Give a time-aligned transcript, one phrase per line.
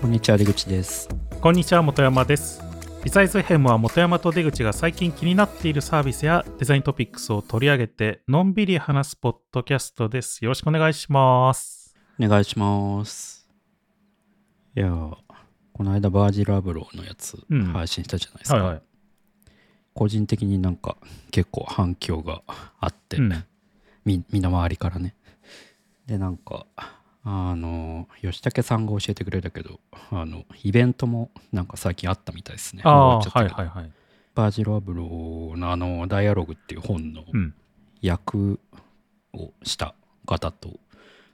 [0.00, 1.10] こんにちは出口です。
[1.42, 2.62] こんにちは本山です。
[3.04, 10.42] リサイズヘムは本山と出口が最近気になっているサービスやデザイントピックスを取り上げてのんびり話すポッドキャストです。
[10.42, 11.94] よろしくお願いします。
[12.18, 13.46] お願いします。
[14.74, 15.16] いやー
[15.74, 17.64] この間バージルアブローのやつうん。
[17.66, 18.82] 配信したじゃないですか、はいはい。
[19.92, 20.96] 個人的になんか
[21.30, 22.40] 結構反響が
[22.80, 23.44] あって、うん。
[24.06, 25.14] み身の回りからね。
[26.06, 26.64] でなんか
[27.22, 29.78] あの吉武さんが教えてくれたけど
[30.10, 32.82] あのイベントもなんか最近あったみたいですね。
[32.84, 33.92] あはいはいはい。
[34.34, 37.54] バージル・アブローのあの「ダイアログ」っていう本のうん。
[38.00, 38.58] 役
[39.34, 40.80] をした方と、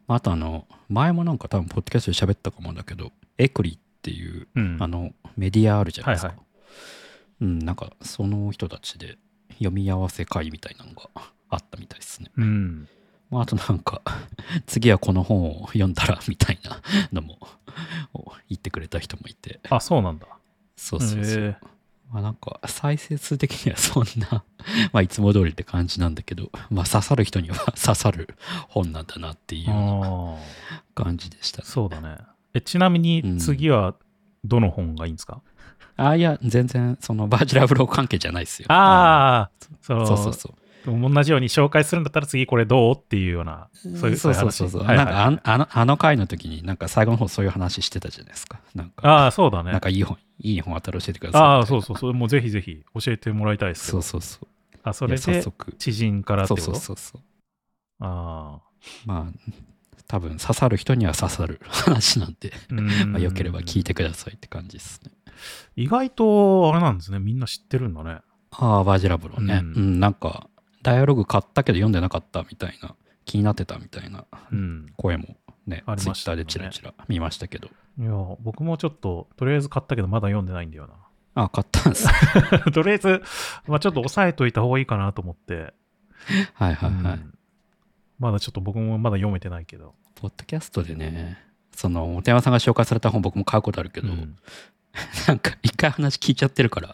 [0.09, 4.77] あとあの前もなんか多分ポッドキャストで喋ったかもだけどエクリっていううん。
[4.81, 6.43] あのメディアあるじゃないですか、はいは
[7.43, 9.19] うんなんかその人たちで
[9.51, 11.11] 読み合わせ会みたいなのが
[11.49, 12.89] あったみたいですね、うん
[13.31, 14.03] まあ、あとなんか
[14.67, 16.81] 次はこの本を読んだらみたいな
[17.13, 17.39] のも
[18.49, 19.61] 言ってくれた人もいて。
[19.69, 20.27] あそうなんだ。
[20.77, 21.57] そうそうそう、
[22.13, 24.45] まあなんか再生数的にはそんな
[24.93, 28.37] まあいつも通りって感じなんだけど、まあ刺さる人には 刺さる
[28.69, 30.39] 本なんだなっていうよ
[30.95, 31.65] うな感じでした。
[31.65, 32.19] そうだね。
[32.55, 33.95] えちなみに次は
[34.45, 35.41] どの本がいいんですか、
[35.97, 38.67] あいや、全然そのバージラブロー関係じゃないですよ。
[38.71, 39.51] ああ
[39.83, 40.55] そうそうそう。
[40.87, 44.83] 同じように紹介するんだったら次これどうっていうようなそういうそうそう話そうそう。
[44.85, 48.61] はいはいなんかあのあのあの回の時になんか最後の方そういう話してたじゃないですか。
[48.75, 51.43] なんか、ああそうだねなんかいい本、いい本あったら教えてください。
[51.43, 54.49] ああそうそうそうもうぜひぜひ教えてもらいたいですそうそうそう。
[54.83, 55.73] あそれで速。
[55.79, 56.79] 知人からってそうこと？
[56.79, 57.23] そうそうそう。
[58.01, 58.61] あ
[59.05, 59.53] まあ、
[60.07, 65.11] 多分刺さる人には刺さる話なんで、あうんまあ、よければ聞いてくださいって感じですね。
[65.77, 68.21] 意外とあれなんですねみんな知ってるんだね
[68.53, 69.61] ああ、バージラブロね。
[69.63, 70.49] ううんん、なんか、
[70.87, 74.87] ダイアログ買ったけど読んでなかったみたいな、気になってたみたいなうん。
[74.97, 77.69] 声もね、ありツイッターましたよねでチラチラ見ましたけど。
[77.99, 80.87] いや僕もちょっととりあえず買ったけどまだ読んでないんだよ
[81.35, 82.07] ああ、買ったんです。
[82.07, 83.23] な とりあえず、
[83.67, 85.75] まあ、ちょっと押さえといた方がいいかなと思って、
[86.55, 87.15] はいはいはい。
[87.15, 87.35] うん。
[88.21, 91.39] まだちょっと僕もまだ読めてないけど、ポッドキャストでね、
[91.73, 94.37] その、本山さんが紹介された本僕も買うことあるけど、うん
[95.29, 96.89] なんか一回話聞いちゃってるから、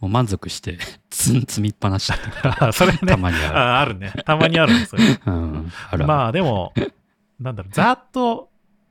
[0.00, 0.78] もう満足して、
[1.10, 3.58] つん積みっぱなしだってあ それねたまにある。
[3.58, 6.72] ああるねたまにあるんですようん、あるあるまあでも、
[7.40, 8.50] なんだろう、ざっと、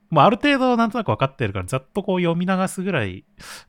[0.10, 3.24] まあ、ある程度なんとなく分かってるから、ざっとこう読み流すぐらい、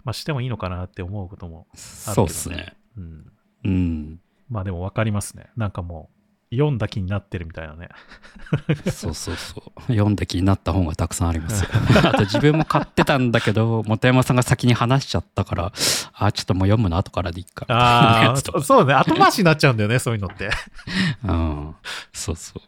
[0.04, 2.14] まあ、してもいいのかなって思うこともあるけど、ね。
[2.14, 2.74] そうっすね。
[2.96, 3.32] うん。
[3.64, 4.20] うん。
[4.50, 5.46] まあでも分かりますね。
[5.56, 6.21] なんかもう、
[6.52, 7.88] 読んだ気になってるみたいなね。
[8.92, 9.80] そうそうそう。
[9.88, 11.70] 読んだ気になった本がたくさんありますよ。
[12.04, 15.72] あと自分も買ってたんだけど、本山さんが先に話しちゃったから、
[16.12, 17.64] あ、ちょっともう読むの後からでいいか。
[17.64, 18.92] みたいなああ、そそうね。
[18.92, 20.50] 後回しになっちゃうんだよね、そういうのって。
[21.24, 21.74] うん。
[22.12, 22.62] そうそう。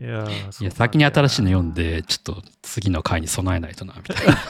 [0.00, 1.82] いやーいや、先に新しいの読んで。
[1.96, 4.38] で、ちょっと次の回に備えないとな、みたいな。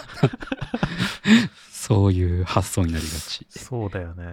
[1.82, 3.44] そういう発想になりがち。
[3.50, 4.24] そうだよね。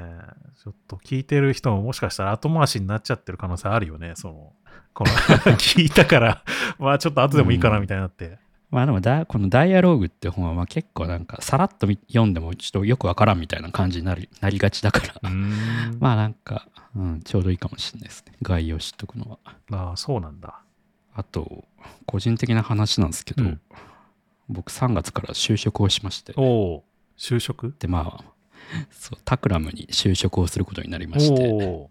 [0.64, 4.14] ちょっと聞いてる人ももしかしたら後回しになっちゃってる可能性あるよね。
[4.16, 4.54] その、
[4.94, 5.12] この
[5.58, 6.44] 聞いたから、
[6.78, 8.38] まあちょっと後でもいいかなみたいになって。
[8.70, 15.30] まあでもだ、このダイアローグって本はまあ結構なんかさらっと見読んでもちょっとよくわからんみたいな感じになり なりがちだから。
[16.00, 18.34] まあなんか、うん、ちょうどいいかもしれないですね。
[18.44, 19.40] 概要知っとくのは。
[19.72, 20.62] ああ、そうなんだ。
[21.16, 21.66] あと、
[22.06, 23.62] 個人的な話なんですけど、うん
[24.50, 26.84] 僕3月から就職をしまして、おお
[27.20, 27.76] 就職？
[27.78, 28.34] でまあ、
[28.90, 31.90] そう、タクラムに就職をすることになりまして、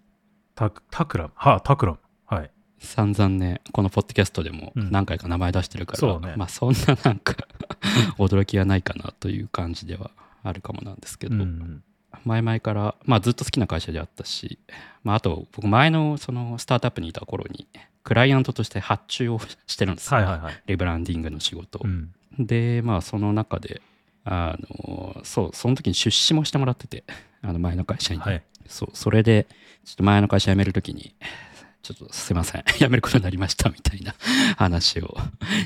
[0.55, 1.33] タクタクラム？
[1.37, 1.99] はあ、タクラム。
[2.27, 2.50] はい。
[2.81, 7.34] 散々ね、このポッドキャストでもうん何回か名前出してるから、そうねまあそんななんか
[8.19, 10.11] 驚きはないかなという感じでは
[10.43, 11.83] あるかもなんですけど、うん。
[12.25, 14.59] 前々から、まあ、ずっと好きな会社であったし、
[15.05, 17.69] まあ、あと僕前のそのスタートアップにいた頃に
[18.03, 20.62] クライアントとして発注をしてるんですよ、はいはいはい。
[20.67, 22.15] リブランディングの仕事を、うん。
[22.38, 23.83] でまあその中で
[24.31, 27.05] あのそうその時に出資もしてもらってて
[27.41, 28.43] あの前の会社に、はい。
[28.66, 29.47] そうそれで
[29.84, 31.15] ちょっと前の会社辞める時に
[31.83, 34.14] ちょっとすいません 辞めることになりましたみたいな
[34.58, 35.17] 話を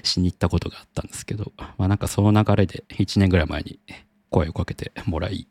[0.04, 3.80] しに行ったことがあったんですけどまあなんかその流れで1年ぐらい前に
[4.30, 5.48] 声をかけてもらい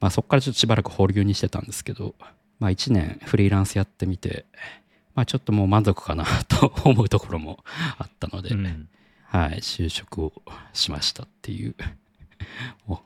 [0.00, 2.16] まあそこからちょっとしばらく保留にしてたんですけど
[2.58, 4.46] まあ1年フリーランスやってみて
[5.14, 7.64] まあちょっともう満足かなと思うところも
[7.98, 8.88] あったので、うん。
[9.30, 10.32] はい、就職を
[10.72, 11.82] しましたっていう、お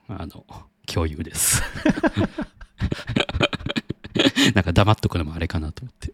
[0.08, 0.44] あの、
[0.87, 1.62] 共有です。
[4.54, 6.12] なんか黙っとくのもあれかなと思って。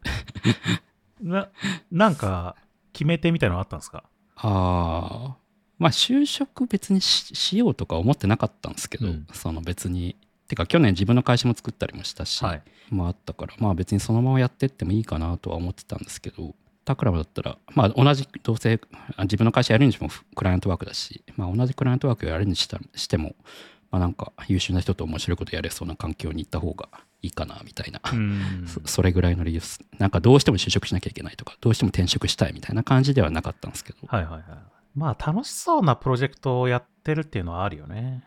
[1.20, 1.48] な、
[1.90, 2.56] なんか、
[2.92, 4.04] 決め手みたいなのあったんですか？
[4.36, 5.36] ああ、
[5.78, 10.16] まあ就職別にししようとか思ってなかったんですけど、うんその別に、
[10.48, 12.62] てか去年自分の会社も作ったりもしたし、はい。
[12.90, 16.54] まああったから、まあ別にそのままやってってもいいかなとは思ってたんですけど、
[16.88, 18.80] タクラムだったら、まあ、同じどうせ
[19.16, 23.36] あ自分の会社やるにしてもクライアントワークだし、まあ、同じクライアントワークをやるにしたしても、
[23.90, 26.88] まあ、なんか優秀な人と面白いことやれそうな環境に行った方が
[27.20, 34.42] いいかなみたいな、うんそそれぐらいの理由ですなんかどうしても就職しなきゃいけないとかどうしても転職したいみたいな感じではなかったんですけど、はいはいはい。
[34.94, 38.24] まあ楽しそうなプロジェクトをやってるっていうのはあるよね。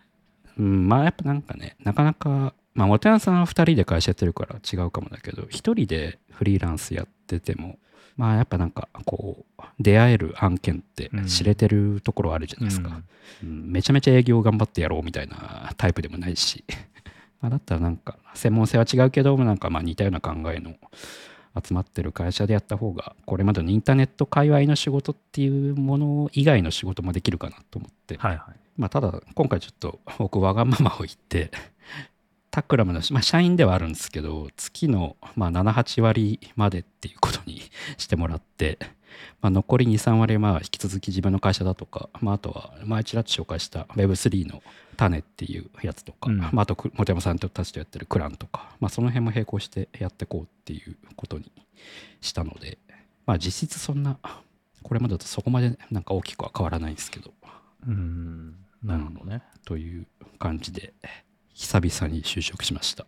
[0.57, 7.77] うん、まあやっぱなんかねなかなかまあ元山さんは2人で会社やってるから違うかもだけど1人でフリーランスやってても
[8.21, 13.01] まあやっぱなんかこう出会える案件ってうん知れてるところあるじゃないですか、
[13.43, 13.49] うん。
[13.49, 16.63] うんめちゃめちゃ営業頑張ってやろうみたいなタイプでもないし。
[17.41, 20.75] まあだったらなんか専門性は違うけどなんかまあ似たような考えの
[21.59, 28.59] 集まってる会社でやった方がこれまでのインターネット界隈の仕事っていうもの以外の仕事もできるかなと思って、はいはい。
[28.77, 31.49] まあ、ただ今回ちょっと僕わがままを言って
[32.51, 37.61] タクラムの、まあ、社員ではあるんですけど月のまあ78割までっていうことに
[37.97, 38.77] してもらって、
[39.41, 44.61] まあ、残り23割はまあ引き続き自分の会社だとか、まあ、あとは前ちらっと紹介した Web3 の
[44.97, 51.51] 種っていうやつとか、うんまあ、あとく本山さんたちとやってるクランとか、まあ、その辺も並行してやっていこうっていうことに
[52.19, 52.77] したので、
[53.25, 54.17] まあ、実質そんな
[54.83, 57.33] これまでとそこまでなんか大きくは変わらないんですけど
[57.87, 58.55] うん。
[58.83, 59.43] なるほどね。
[59.65, 60.07] という
[60.39, 60.93] 感じで
[61.61, 63.05] 久々に就職しました。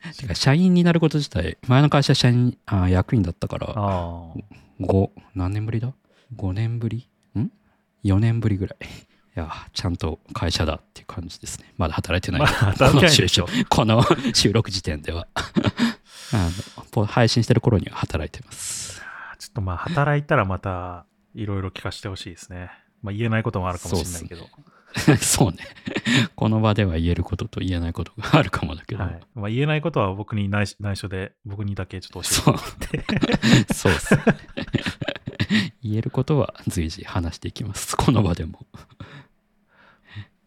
[0.16, 4.32] てか社員になること自体前の会社社員あ役員だったからああ。
[4.80, 5.92] 5何年ぶりだ
[6.34, 7.06] ?5 年ぶり？
[7.38, 7.50] ん
[8.02, 8.86] ?4 年ぶりぐらい。
[8.86, 8.88] い
[9.34, 11.74] やちゃんと会社だっていう感じですね。
[11.76, 12.40] まだ働いてない。
[12.40, 15.28] まだ働いてないでしょこの就職この収録時点では
[16.32, 16.48] あ
[16.78, 19.02] のポ配信してる頃には働いてます。
[19.38, 21.04] ちょっとまあ働いたらまた
[21.34, 22.70] いろいろ聞かせてほしいですね。
[23.02, 24.48] まあ言えないこともあるかもしれないけど。
[25.20, 25.58] そうね。
[26.34, 29.04] この場では言えることと言えないことがあるかもだけど。
[29.04, 32.54] はいまあ、言えないことは僕に内緒内緒で僕にだけちょっと教そう
[32.92, 33.74] えてもらって。
[33.74, 34.22] そう ですね。
[35.82, 37.96] 言えることは随時話していきます。
[37.96, 38.66] この場でも。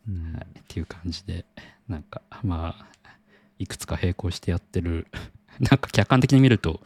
[0.07, 1.45] うんはい、っていう感じで、
[1.87, 2.85] なんかまあ、
[3.59, 5.07] いくつか並行してやってる、
[5.59, 6.81] なんか客観的に見ると、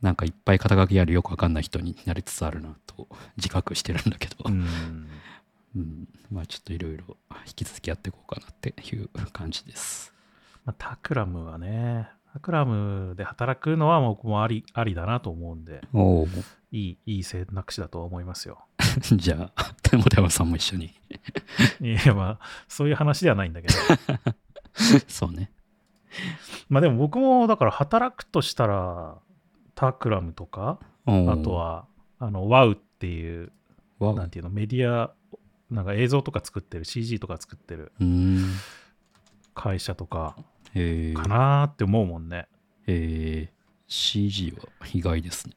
[0.00, 5.08] なんかいっぱい肩書きあるよくわかんない人になりつつあるなと自覚してるんだけど、うん
[5.76, 7.16] うんまあちょっといろいろ
[7.46, 10.12] 引き続きやっていこうかなっていう感じです。
[10.64, 16.28] まあ、タクラムはね、タクラムで働くのは僕もありありだなと思うんで、おお。
[16.70, 18.66] いいいい選択肢だとは思いますよ。
[19.16, 20.94] じゃあ、手本山さんも一緒に。
[21.80, 23.74] いや、まあ、そういう話ではないんだけど。
[25.08, 25.50] そうね。
[26.68, 29.16] まあでも僕もだから働くとしたら、
[29.74, 31.86] タクラムとか、あと、は、
[32.18, 33.52] あの、WOW っていう、
[33.98, 35.12] わなんていうの、メディア、
[35.70, 37.92] なんか映像とか作ってる、CG とか作ってる。
[39.54, 40.36] 会社とか。
[41.14, 42.46] かなーって思うもんね。
[42.86, 45.54] えー、CG は意外ですね。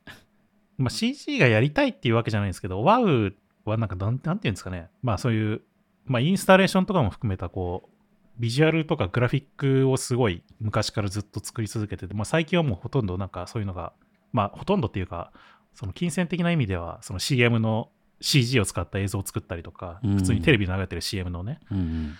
[0.77, 3.33] まあ、CG がやりたいっていうわけじゃないんですけど、WOW
[3.65, 5.61] はなんかなん、なんていうんですかね、まあそういう、
[6.05, 7.91] まあインスタレーションとかも含めた、こう、
[8.39, 13.93] ビジュアルとかグラフィックをすごい昔からずっと作り続けてて、まあ最近はもうほとんどなんかそういうのが、
[14.33, 15.31] まあほとんどっていうか、
[15.75, 17.89] その金銭的な意味では、その CM の
[18.21, 20.15] CG を使った映像を作ったりとか、うん。
[20.15, 22.13] 普通にテレビで流れてる CM のね、うんうん。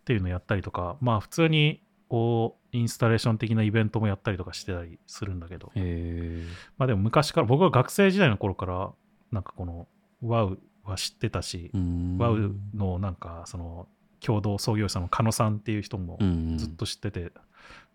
[0.00, 6.46] っていうのをやったりとか、まあ普通にこう、インスタレーション的なイベントもやったりとかしてたりするんだけど、え
[6.78, 8.92] まあでも昔から、僕は学生時代の頃から、
[9.30, 9.88] なんかこの
[10.22, 13.88] WOW は知ってたしー、、うーん WOW のなんかその
[14.20, 16.58] 共同創業者の狩野さんっていう人もうんうん。
[16.58, 17.32] ずっと知ってて、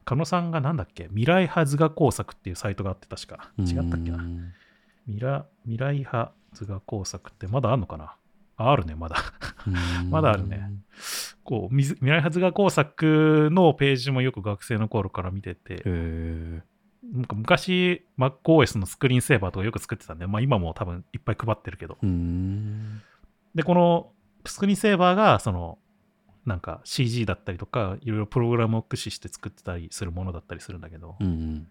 [0.06, 1.06] 狩野さんがなんだっけ？
[1.10, 3.51] 未来派図画工作っていうサイトがあって確か。
[3.60, 4.24] 違ったっけな？
[5.06, 5.20] 未
[5.77, 8.16] 来派図画工作ってまだあんのかな？
[8.58, 9.18] ああるね、まだ。
[9.68, 10.10] うん。
[10.10, 10.72] まだあるね。
[11.44, 16.62] こう、未来派図画工作のページもよく学生の頃から見てて、へ
[17.14, 22.00] なんか昔 MacOS のスクリーンセーバーとかよく作ってたんで、まあ今も多分いっぱい配ってるけど。
[23.54, 24.12] で、この
[24.46, 25.78] スクリーンセーバーが、その、
[26.46, 31.68] なんか CG だったりとか、いろいろプログラムを駆使して作ってたりするものだったりするんだけど、うん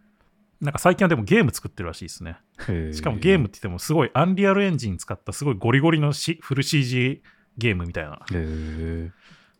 [0.61, 2.39] なんか最近はでもゲーム作ってるらしいですね。
[2.69, 7.23] うんしかもゲームって言ってもすごいアンリアルエンジン使ったすごいゴリゴリのしフル CG
[7.59, 8.21] ゲームみたいな。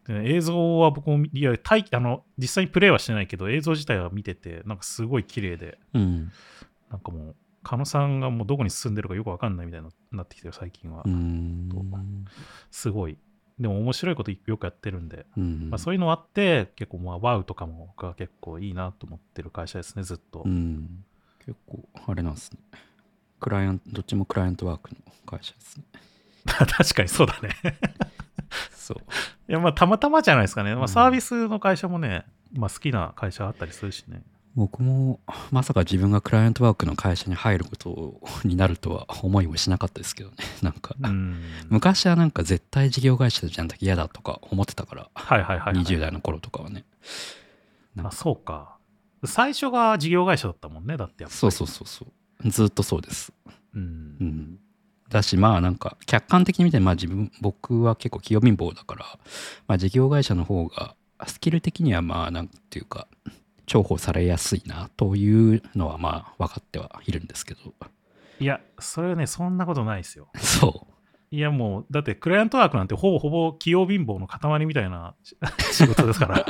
[0.09, 6.31] 映像は僕も、いや、あの、実際にプレイはしてないけど、映像自体は見てて、なんかすごい綺麗で、うん
[6.91, 11.03] なんかもう、狩野さんがもうどこに進んでるかよくわかんないみたいになってきてる、最近は
[12.71, 13.19] すごい。
[13.59, 20.43] でも面白いことよくやってるんで、うんまあ、そういうのあって、結構まあ、WOW とかもが結構いいなと思ってる会社ですね、ずっと。
[20.45, 21.05] うん
[21.47, 22.59] 結構あれなんですね
[23.39, 24.97] クライアントどっちもクライアントワークの
[25.27, 25.85] 会社ですね
[26.45, 27.51] 確かにそうだね。
[28.71, 28.99] そう
[29.49, 30.75] いや、まあ、たまたまじゃないですかね。
[30.75, 34.23] まあ、うんサービスの会社もね、まあ、好きな会社あったりするしね。
[34.57, 35.21] 僕も
[35.51, 40.37] まさか自分がクライアントワークの会社に入ること になるとは思いもしなかったですけどね。
[40.63, 41.43] なんか、うん。
[41.69, 45.85] 昔はなんか絶対事業会社じゃなきゃ嫌だとか思ってたから、はいはいはい、はい。
[45.85, 46.87] 20代の頃とかはね。
[47.99, 48.79] あ、かそうか。
[49.25, 51.39] 最初が事業会社だったもんね、だってやっぱり。
[51.39, 52.07] そうそうそうそ
[52.45, 52.51] う。
[52.51, 53.33] ずっとそうです。
[53.75, 53.79] う。
[53.79, 54.59] うんん。
[55.11, 59.05] だしまあなんか客観的に見てまあ自分僕は結構器用貧乏だから、
[59.69, 60.97] まあ、事業会社の方が
[61.27, 63.07] スキル的にはまあなんていうか
[63.67, 67.75] 重宝されやすいなというのはまあ分かってはいるんですけど
[68.39, 70.29] いや、それはね、そんなことないですよ。
[70.37, 70.87] そ
[71.31, 75.37] いや、もう、だってクライアントワークなんてほぼほぼ器用貧乏の塊みたいなし
[75.73, 76.45] 仕事ですから。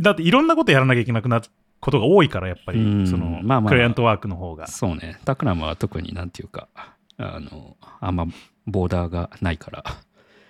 [0.00, 1.46] だっていろんなことやらなきゃいけなくなる
[1.80, 4.68] ことが多いから、やっぱうんり、その、まあまあクライアントワークの方がう。
[4.68, 6.68] そうねタクラムは特になんていうか
[7.16, 8.26] あのあんま
[8.66, 9.84] ボーダーがないから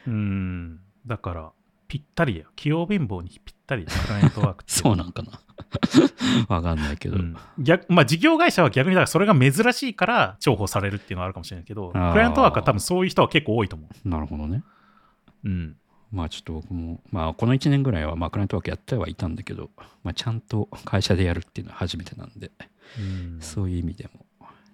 [0.06, 0.80] うん。
[1.06, 1.52] だから、
[1.92, 2.46] ぴったりだよ。
[2.56, 4.72] 器用貧乏にぴったりだよクライアントワークって。
[4.72, 5.32] そうなんかな
[6.48, 14.64] 分かんないけど、うん逆まあ、事業会社は逆にだからそれが珍しいから重宝されるっていうのはあるかもしれないけど、クライアントワークは多分そういう人は結構多いと思なるほどね
[15.44, 15.50] う。
[15.50, 15.76] うん。
[16.10, 19.68] まあちょっと僕も、まあこの1年ぐらいはまあクライアントワークやってはいたんだけど、
[20.02, 22.50] まあちゃんと会社でやるっていうのは初めてなんで、
[22.98, 24.24] うんそういう意味でも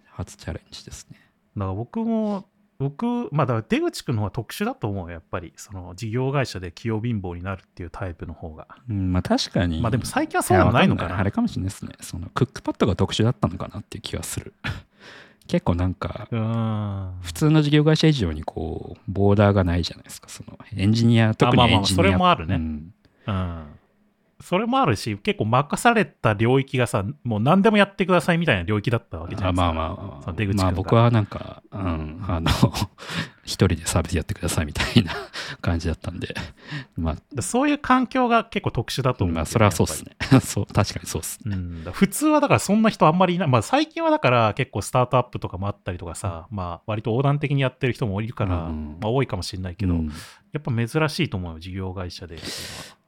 [0.07, 1.19] 初チャレンジですね。
[1.57, 2.49] だから僕も、
[2.79, 5.53] 僕、まあだから出口くんの方が特殊だと思うよ、やっぱり。
[5.57, 8.69] その事業会社で器用貧乏になるっていうタイプの方が。
[8.89, 9.81] うん、まあ確かに。
[9.81, 11.09] まあでも最近はそうでもないのかな。
[11.09, 11.93] やわんあれかもしれないですね。
[12.01, 14.55] そのクックパッドが特殊だったのかなっていう気がする。
[15.49, 17.13] 結構なんか、うん。
[17.23, 20.29] 普通の事業会社以上にこう、ボーダーがないじゃないですか。
[20.29, 22.05] そのエンジニア、特にまあまあエンジニア。
[22.05, 22.93] それもあるねうん
[23.27, 23.65] うん。
[24.41, 29.69] それもあるし、結構任された領域がさ、もう何でもやってくださいみたいな領域だったわけじゃないですか。
[29.69, 32.51] あまあまあその出口まあ僕はなんか、うん、あの、
[33.43, 35.13] 一人でサービスやってくださいみたいな
[35.61, 36.35] 感じだったんで、
[36.97, 40.17] まあ、でそういう環境が結構特殊だと思う、まあ、それはそうっすね。
[40.31, 40.41] ね。
[40.41, 41.57] そう、確かにそうっすね。
[41.57, 50.13] うん、普通はだからそんな人あんまりいない、まあ、最近はだから結構スタートアップとかもあったりとかさ、まあ割と横断的にやってる人もいるから、うんまあ多いかもしれないけど、うん
[50.53, 52.39] やっぱ珍しいと思うよ、事業会社で。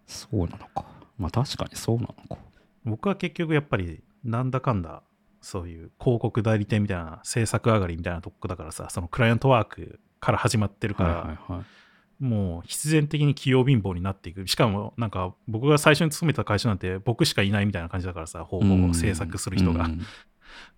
[0.06, 0.84] そうなのか。
[1.20, 2.38] まあ確かにそうなのか。
[2.84, 5.02] 僕は結局やっぱりなんだかんだ
[5.42, 11.64] そういう広告代理店みたいな制作上がりみたいなとこだからさ、そのクライアントワークから始まってるから、はいはいはい。
[12.24, 14.46] もう必然的に器用貧乏になっていく。
[14.46, 19.84] しかもなんか僕が最初に勤めた会社なんて僕しかいないみたいな感じだからさ、ほぼほぼ制作する人が。
[19.84, 20.00] うん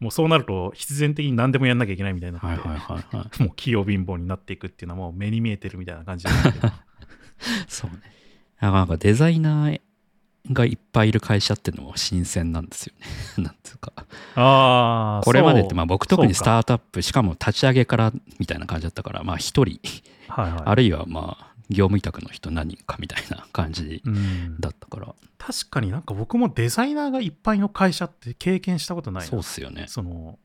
[0.00, 3.40] もうそうなると必然的に何でもやんなきゃいけないみたいになって、はいはいはいはい。
[3.42, 6.68] もう器用貧乏になっていくっていうのはもう目に見えてるみたいな感じだけど
[7.68, 7.96] そうね。
[8.60, 9.80] なんかデザイナー
[10.50, 13.06] がいっぱいいる会社っていうのも新鮮なんですよね。
[13.44, 13.92] なんていうか。
[14.34, 19.78] ああ、これまでってまあ僕特にスタートアップ、しかも立ち上げからみたいな感じだったから、まあ一人、
[20.28, 24.56] かはいはい、あるいはまあ業務委託の人何人かみたいな感じうん。
[24.58, 29.28] だったから、確かになんか僕もデザイナーがいっぱいの会社って経験したことないな。
[29.28, 29.84] そうっすよね。
[29.88, 30.38] その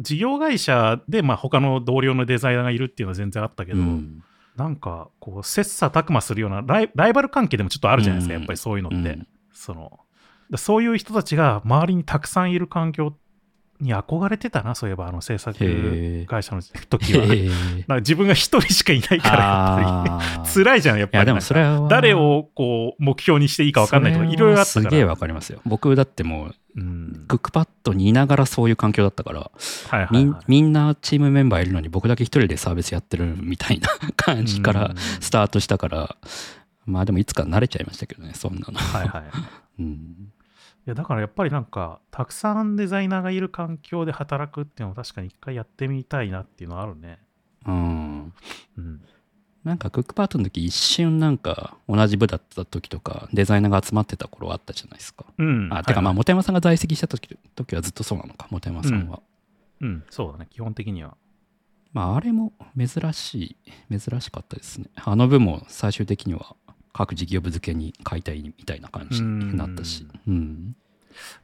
[0.00, 4.24] 事業会社でまあ他の同僚のデザイナーがいるっていうのは全然あったけど、うん。
[4.56, 8.40] なんかこう切磋琢磨するようなライライバル関係でもちょっとあるじゃないですか、うん。
[8.40, 10.00] やっぱりそういうのって、うんその
[10.50, 13.14] だそういう人たちが周りにたくさんいる環境
[13.80, 15.58] に憧れてたなそういえばあの制作
[16.26, 17.26] 会社の時は。
[17.26, 20.50] なんか自分が一人しかいないからやっぱり。
[20.50, 21.18] 辛いじゃんやっぱり。
[21.18, 21.86] なんかもそれは。
[21.88, 24.82] 誰をこう目標にしていいか分かんないとかいろいろあったから。
[24.84, 25.60] すげえわかりますよ。
[25.66, 27.24] 僕だってもううん。
[27.28, 29.50] クックパッドにいながらそういう環境だったから、は
[29.92, 34.96] いはいみんはいみんなチームメンバーいるのに僕だけ一人でサービスやってるみたいな感じからうん。
[34.96, 36.16] スタートしたから
[36.86, 39.22] まあでもいつか慣れちゃいましたけどねそんなの、はいはい。
[39.80, 39.90] うん、い
[40.86, 47.18] やだからやっぱりなんかたくさんデザイナーがいる環境で働くっていうのは確かに一回やってみたいなっていうのはあるね。
[47.66, 48.32] うん、
[48.78, 49.00] うん。
[49.64, 55.68] なんかクックパッドの時一瞬なんか同じ部だった時とかデザイナーが集まってた頃あったじゃないですか、うん。
[55.72, 58.46] あてかまあはいはい本山さんが在籍した時時はずっとそうなのか。
[58.48, 59.20] 本山さんは、
[59.80, 61.16] うん、そうだね、基本的には。
[61.92, 63.56] まああれも珍し
[63.90, 64.86] い珍しかったですね。
[64.94, 66.54] あの部も最終的には
[66.96, 70.06] 各事業部付けに解体みたいな感じになったし。
[70.26, 70.74] うん。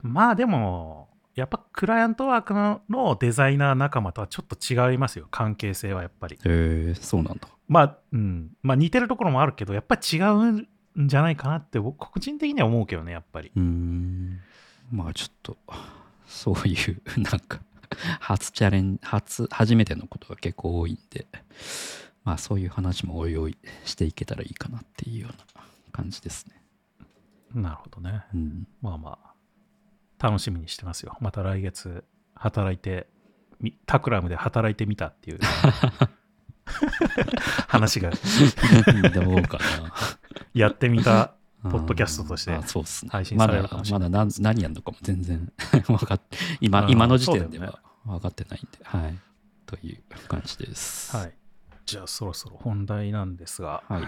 [0.01, 6.37] まあでも、やっぱクライアントワークののデザイナー仲間とはちょっと違いますよ、関係性はやっぱり。
[6.37, 7.49] へえそうなんだ。
[7.69, 8.51] まあ、うん。
[8.63, 13.53] まあ似てるところもあるけど、やっぱり違うんじゃないかなって、僕個人的には思うけどね、やっぱり。
[13.55, 14.41] うーん。
[14.91, 15.59] まあちょっと
[16.27, 17.61] そういうなんか
[18.21, 21.27] 初チャレン初初めてのことが結構多いんで
[22.25, 26.63] まあそういう話もおいおいしていけたらいいかなっていうような感じですね。
[27.55, 28.25] なるほどね。
[28.35, 31.17] うん、まあまあ、楽しみにしてますよ。
[31.21, 33.07] また来月、働いて、
[33.61, 35.41] みタクラムで働いてみたっていう
[37.69, 38.11] 話が、
[39.15, 39.93] どうかな。
[40.55, 43.11] やってみたポッドキャストとしてあそうっすね。
[43.11, 45.53] 配信されるまだかもしれないまだ何何やるのかも全然
[45.87, 46.21] 分かっ
[46.61, 49.19] 今うん今の時点では分かってないんで、はい。
[49.67, 51.17] という感じです。
[51.17, 51.35] はい。
[51.87, 54.03] じゃあそろそろ本題なんですが、はい。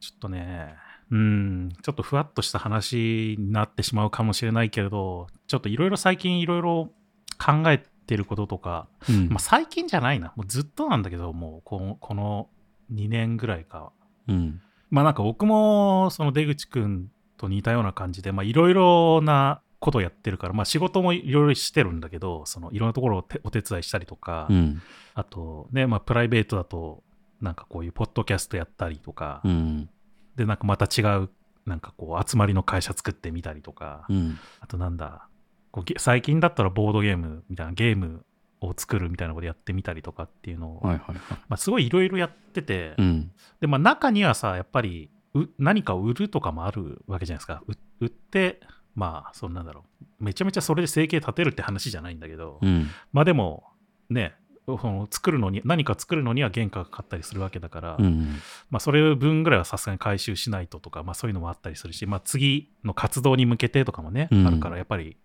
[0.00, 0.74] ちょっとね、
[1.10, 6.90] うん、ちょっとふわっとした話になってしまうかもしれないけれど、ちょっといろいろ最近いろいろ
[7.38, 12.48] 考えてることとか、うんまあ、最近じゃないな、もうずっとなんだけど、もうこのこの
[12.92, 13.92] 2年ぐらいか。
[14.28, 14.60] うん。
[14.90, 24.82] まあなんか僕もその出口くんと似たような感じで、まあいろいろなことやってるから、まあ仕事もいろいろしてるんだけど、そのいろんなところをてお手伝いしたりとか、うん。
[25.14, 27.02] あとね、まあプライベートだと、
[27.40, 29.88] なんかこういうポッドキャストやったりとか、うん。
[30.36, 31.30] で、なんかまた違う、
[31.66, 34.38] なんかこう集まりの会社作ってみたりとか、うん。
[34.60, 35.28] あとなんだ、
[35.70, 38.24] こうゲ最近だったらボードゲームみたいなゲーム
[38.60, 41.16] を作るみたいなことやってみたりとかっていうのを、はいはいはい。
[41.48, 43.30] まあすごいいろいろやってて、うん。
[43.60, 47.62] で、まあ、中にはさ、やっぱりう何かを売るとかもあるわけじゃないですか。
[47.66, 48.60] う売って、
[48.98, 49.84] まあ、そんなんだろ
[50.20, 50.24] う。
[50.24, 52.88] めちゃめちゃそれで生計立てるって話じゃないんだけど、うん。
[53.12, 53.62] まあでも、
[54.10, 54.34] ね、
[54.66, 58.40] その作るのに、何か作るのには原価がかかったりするわけだから、うん。
[58.70, 65.16] まあそれ分ぐらいはさすがに回収しないととか、まあそういうのもあったりするし、まあ次の活動に向けてとかもね、うんあるから、やっぱり、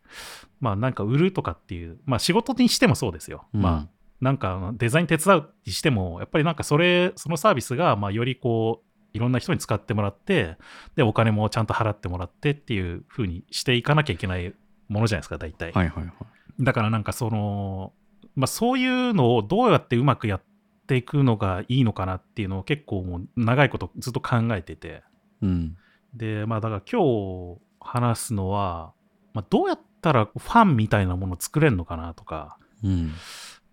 [0.59, 3.47] まあなんか売るとかっていう、まあ仕事にしてもそうですよ。
[3.53, 10.57] まあなんかデザイン手伝うにしても、やっぱりなんかそれ、そのサービスが、まあよりこう、いろんな人に使ってもらって、
[10.95, 14.53] で、お金もちゃんと払ってもらってっていう風にしていかなきゃいけない
[14.89, 15.71] ものじゃないですか、大体。
[15.71, 16.13] はいはいはい。
[16.59, 17.93] だからなんかその、
[18.35, 20.43] まあそういうのをどうやってうまくやっ
[20.87, 25.03] ていくのがいいのかなっていうのを結構もう長いことずっと考えてて。
[25.41, 25.77] うん。
[26.13, 28.93] で、まあだから今日話すのは、
[29.33, 33.11] まあどうやったらファンみたいなものを作れるのかなとか、うん。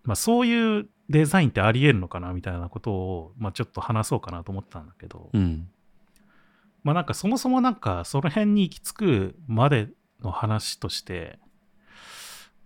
[0.04, 5.68] まあ、そういうデザインってあり得るのかなみたいなことを、まあ、ちょっと話そうかなと思ったんだけど、うん。
[6.84, 9.88] まあなんかそもそもなんかその辺に行き着くまで
[10.22, 11.40] の話として、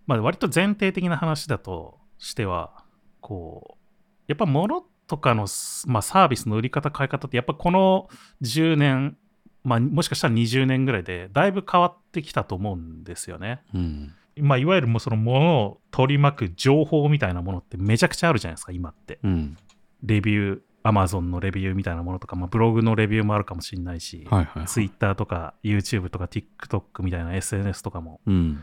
[0.07, 2.85] まあ割と前提的な話だとしては、
[3.23, 5.47] こう、やっぱ物とかの、
[5.87, 8.09] まあ、サービスの売り方変え方ってやっぱこの
[8.43, 9.17] 10年、
[9.63, 13.63] まあもしかしたら20年ぐらいでだいぶ変わってきたと思うんですよね。
[13.75, 14.15] うん。
[14.37, 19.19] まあいわゆるもうその物を取り巻く情報みたいなものってめちゃくちゃあるじゃないですか、今って。
[19.23, 19.57] うん。
[20.03, 24.67] レビュー、アマゾンのレビューみたいなものとか、まあ、ブログのレビューもあるかもしれないし、はいはいはい。
[24.69, 28.21] ツイッターとか YouTube とか TikTok みたいな SNS とかも。
[28.27, 28.63] うん。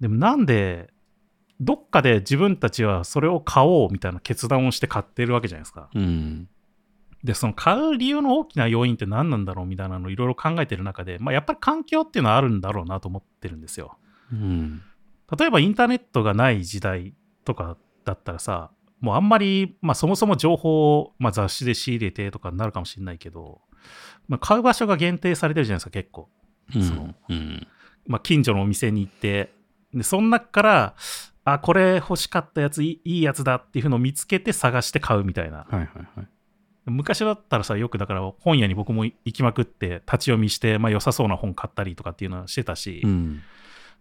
[0.00, 0.90] でもなんで、
[1.60, 5.88] どっかで自分たちはそれを買おうみたいな決断をして買ってるわけじゃないですか。
[5.94, 6.48] うん。
[7.22, 13.96] で、その買う理由の大きな要因って何なんだろうみたいなのをいろいろ考えてる中で、まあ、やっぱり環境っていうのはあるんだろうなと思ってるんですよ。
[14.32, 14.82] うん。
[15.38, 17.14] 例えばインターネットがない時代
[17.44, 23.60] とかだったらさ、もうあんまり、まあそもそも情報を、まあ、雑誌で仕入れてとかになるかもしれないけど、
[24.28, 26.28] まあ、買う場所が限定されてるじゃないですか、結構。
[26.74, 27.66] うんそのうん。
[28.06, 29.52] まあ近所のお店に行って、
[29.92, 30.94] で、その中から、
[31.44, 35.58] あ、これ欲しかったやついいいいやつだっていうのを見つけて探して買うみたいな。
[35.58, 36.28] はいはいはい。
[36.86, 43.42] 昔だったらさ、よくだから本屋に僕も行きまくって立ち読みして、まあ良さそうな本買ったりとかっていうのはしてたし、うん。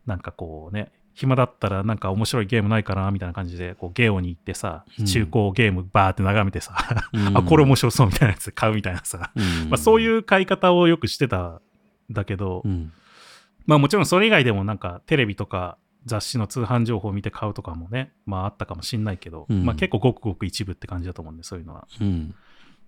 [0.05, 6.75] なんかこうね、暇だったらなんか面白いゲームないかなみたいな感じで、こうゲオに行ってさうん、中古ゲームバーって眺めてさ、
[7.13, 11.61] うんあ、これ面白そうみたいなやつ買うみたいなさ、うんまあそういう買い方をよくしてたん
[12.09, 12.91] だけど、うん。
[13.65, 21.87] まあもちろんそれ以外でもなんかテレビとか雑誌の通販情報を見て買うとかもね、まああったかもしんないけど、うんまあ結構ごくごく一部って感じだと思うんで、そういうのは。
[21.99, 22.33] うん。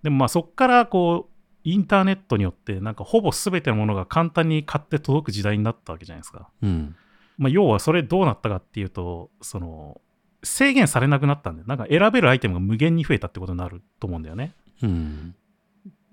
[0.02, 1.34] でもまあそっからこう、
[1.64, 6.48] インターネットによってなんかほぼ全てのものが簡単に買って届く時代になったわけじゃないですか。
[6.62, 6.96] うん。
[7.36, 10.00] まあ、要はそれどうなったかっていうと、その、
[10.42, 11.66] 制限されなくなったんだよ。
[11.66, 14.54] なんか選べるアイテムが無限に増えたってことになると思うんだよね。
[14.82, 15.34] うん。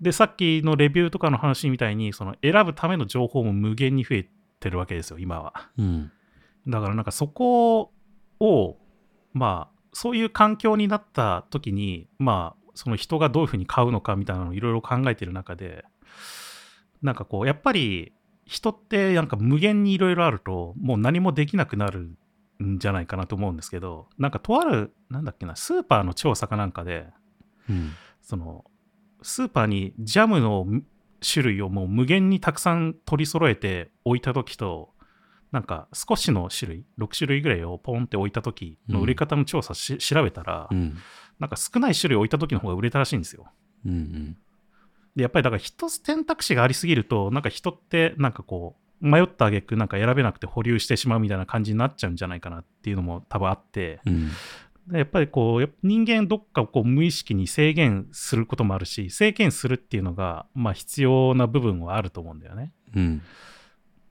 [0.00, 5.70] で、さっきのレビューとかの話みたいに、その選ぶための情報も無限に増えてるわけですよ、今は。
[5.78, 6.10] うん。
[6.66, 7.92] だからなんかそこ
[8.40, 8.78] を、
[9.32, 15.84] まあ、そういう環境になった時に、まあ、その人がどういうふうに買うのかみたいなのをいろいろ考えてる中で、
[17.02, 18.12] なんかこう、やっぱり
[18.52, 22.14] 人ってなんか無限にいろいろあると、もう何もできなくなる
[22.62, 27.06] んじゃないかなと思うんですけど、なんかとある、なんだっけな、スーパーの調査かなんかで、
[27.70, 27.94] うん。
[28.20, 28.66] その、
[29.22, 30.66] スーパーにジャムの
[31.26, 34.90] 種類をもう無限にたくさん取り揃えて置いた時と、
[35.50, 40.98] なんか少しの種類、6種類ぐらいをポンって置いた時の売り方の調査し、調べたら、うん。
[41.38, 43.46] なんか少ない種類置いた時の方が売れたらしいんですよ。
[43.86, 44.36] うん。
[45.16, 54.30] で、やっぱりだから一つ選択肢がありすぎると、なんか人ってなんかこう、迷った挙句なんか選べなくて保留してしまうみたいな感じになっちゃうんじゃないかなっていうのも多分あって、うん。
[54.86, 62.72] でやっぱりこう人間どっかこう無意識に制限することもあるし制限するっていうのがまあ必要な部分はあると思うんだよね。
[62.94, 63.22] うん。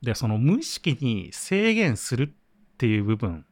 [0.02, 3.46] でその無意識に制限するっていう部分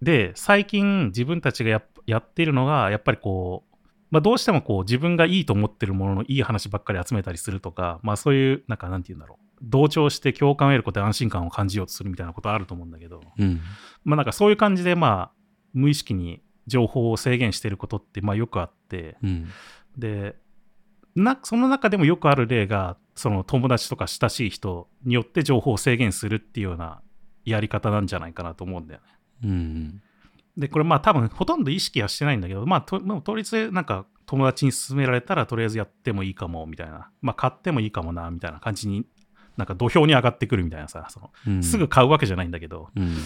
[0.00, 3.71] で最近自分たちがやっているのがやっぱりこう、
[4.12, 13.60] まあ、どうしてもこう自分がいいと思ってるもののいい話ばっかり集めたりするとか、まあ、そういうなんかなんて言うんだろう同調して共感を得ることで安心感を感じようとするみたいなことあると思うんだけど、うん。
[14.04, 15.32] まあ、なんかそういう感じでまあ
[15.72, 19.48] 無意識に情報を制限していることってまあよくあってうん。
[19.96, 20.36] で
[21.14, 27.00] なその中でもよくある例がその友達とか親しい人によって情報を制限するっていうような
[27.46, 29.06] やり方なんじゃないかなと思うんだよね。
[29.44, 30.02] うん。
[30.56, 39.06] でこれまあ多分ほとんど意識はしてないんだけどまあともう当日なんか友達に勧められたらとりあえずやってもいいかもみたいなまあ買ってもいいかもなみたいな感じに
[39.56, 41.62] なんか土俵に上がってくるみたいなさそのうん。
[41.62, 43.16] すぐ買うわけじゃないんだけど、うん。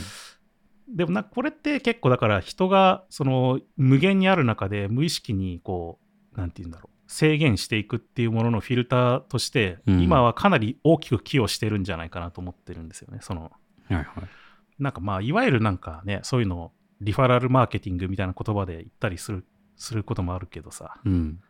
[0.88, 5.98] でもなこれって結構だから人がその無限にある中で無意識にこ
[6.34, 13.18] うなんて言うんだろう制限していくっていうもののフィルターとして、うん今はかなり大きく寄与してるんじゃないかなと思ってるんですよね。
[13.20, 13.50] そのは
[13.90, 14.06] いはい。
[14.78, 19.44] なんかまあいわゆるなんかねそういうのをリファラルマーケティングみたいな言葉で言ったりする
[19.76, 20.98] することもあるけどさ。
[21.04, 21.40] うん。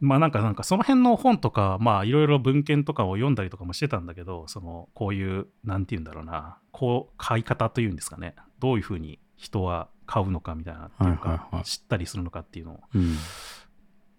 [0.00, 6.58] まあなんかなんかその辺の本とかまあいろいろ文献とかを読んだりとかもしてたんだけどそのこういうなんて言うんだろうな。
[6.72, 8.34] こう買い方というんですかね。
[8.58, 11.64] どういうふうに人は買うのかみたいなっていうか、はいはいはい。
[11.64, 12.80] 知ったりするのかっていうのを。
[12.94, 13.16] うん。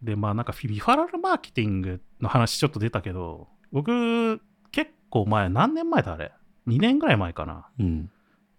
[0.01, 4.39] でまあなんかフィリファラルマーケティングの話ちょっと出たけど僕
[4.71, 6.31] 結構前何年前だあれ
[6.67, 7.67] ？2年ぐらい前かな。
[7.79, 8.11] うん。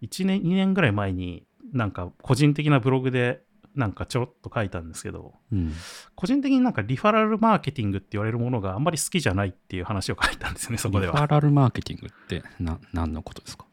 [0.02, 3.42] 1年2年ぐらい前になんか個人的なブログで
[3.74, 5.72] なんかちょろっと書いたんですけどうん。
[6.14, 13.66] 個人的になんかリファラルマーケティングって言われるものがあんまり好きじゃないっていう話を書いたんですよね そこでリファはラルマーケティングってな何のことですか？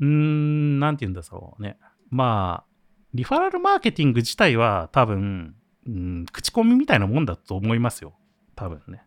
[0.00, 1.78] うーんなんて言うんだろうね。
[2.10, 2.70] まあ
[3.14, 5.54] リファラルマーケティング自体は多分、
[5.86, 8.14] うん、口コミみたいなもんだと思いますよ。
[8.54, 9.02] 多分ね。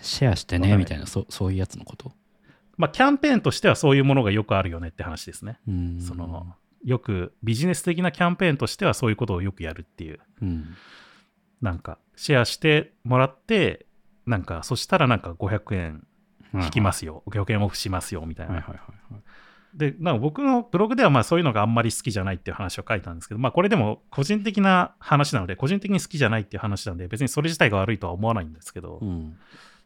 [0.00, 2.12] シェアしてねみたいなそそういうやつのこと？
[2.78, 5.58] まあキャンペーンとしてはそういうものがよくあるよねって話ですね。
[5.68, 6.00] うん。
[6.00, 10.20] そのよくビジネス的なキャンペーンとしてはそういうことをよくやるっていう。
[10.42, 10.74] うん。
[11.60, 13.86] なんかシェアしてもらって
[14.26, 16.06] なんかそしたらなんか500円
[16.54, 19.22] 引きますよ、500円オフしますよみたいな、はいはいはいはい。
[19.74, 29.36] でなんか僕のブログではまあそういうのがあんまり好きじゃないっていう話を書いたんですけど、まあ、これでも個人的な話なので個人的に好きじゃないっていう話なので別にそれ自体が悪いとは思わないんですけど、うん。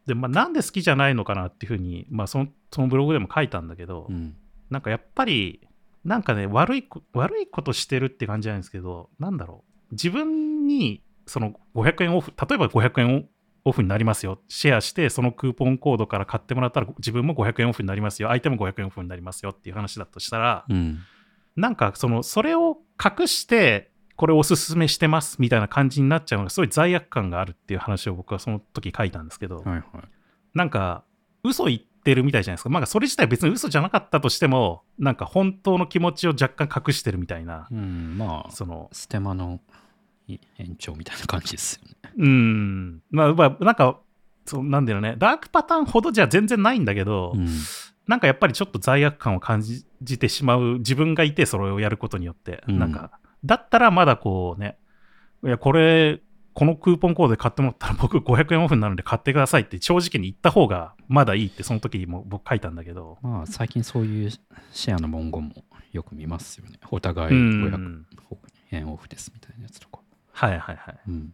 [0.05, 4.35] でまあ、なんで好きじゃないのかなっていうふうに、まあ、そのそのブログでも書いたんだけど、うん。
[4.69, 5.67] なんかやっぱり
[6.03, 9.93] なんかね悪いこ悪いことしてるって感じなんですけどなんだろう。
[9.93, 13.29] 自分にその500円オフ例えば500円
[13.63, 14.39] オフになりますよ。
[14.47, 18.29] シェアしてそのクーポンコードから買ってもらったら自分も500円オフになりますよ。
[18.29, 19.51] 相手も500円オフになりますよ。
[19.51, 20.99] っていう話だとしたらうん。
[21.55, 29.83] なんかそのそれを隠してこれおすすめしてますみたいな感じになっちゃうのがすごい罪悪感があるっていう話を僕はその時書いたんですけど、はいはい。
[30.53, 31.03] なんか
[31.43, 32.69] 嘘言ってるみたいじゃないですか。
[32.69, 39.59] なんかそれ自体別に嘘じゃなかったとしても、なんか本当の気持ちを若干隠してるみたいな、うんまあその、ステマの
[40.27, 41.95] い延長みたいな感じですよね。
[42.17, 43.99] うーん、まあ、まあ、なんか、
[44.45, 47.47] そうなんだよね、ダークパターンほどじゃ全然ないんだけど、うん。
[48.07, 49.85] なんかやっぱりちょっと罪悪感を感じ
[50.19, 52.79] てしまう自分がいて、それをやることによって、うん。
[52.79, 54.77] なんか、だったらまだこうね、
[55.43, 56.21] いや、これ、
[56.53, 64.29] このクーポンコードで買ってもらったら僕500円オフになるんで買ってくださいって正直に言った方がまだいいってその時も僕書いたんだけど、まあ最近そういう
[64.71, 65.53] シェアの文言も
[65.91, 66.79] よく見ますよね。
[66.89, 68.37] お互いうん500
[68.71, 69.99] 円オフですみたいなやつとか。
[70.31, 70.99] はいはいはい。
[71.07, 71.33] うん。